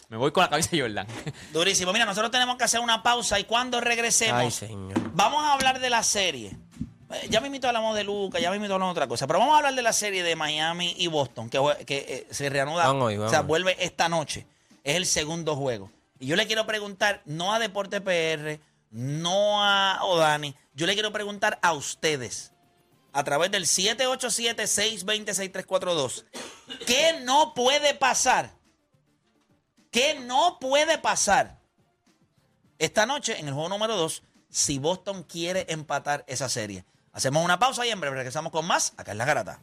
[0.10, 1.07] me voy con la camisa de Jordan.
[1.53, 1.91] Durísimo.
[1.93, 4.93] Mira, nosotros tenemos que hacer una pausa y cuando regresemos, Ay, señor.
[5.14, 6.57] vamos a hablar de la serie.
[7.12, 9.57] Eh, Ya mismito hablamos de Luca, ya mismito hablamos de otra cosa, pero vamos a
[9.57, 13.18] hablar de la serie de Miami y Boston, que, jue- que, eh, se reanuda, hoy,
[13.18, 14.45] o sea, vuelve esta noche.
[14.84, 15.91] Es el segundo juego.
[16.20, 18.60] Y yo le quiero preguntar, no a Deporte PR,
[18.91, 22.53] no a Odani, yo le quiero preguntar a ustedes,
[23.14, 26.26] a través del 787-620-6342,
[26.86, 28.51] ¿qué no puede pasar?
[29.91, 31.59] ¿Qué no puede pasar
[32.77, 36.85] esta noche en el juego número 2 si Boston quiere empatar esa serie?
[37.11, 39.59] Hacemos una pausa y en breve regresamos con más acá en La Garata.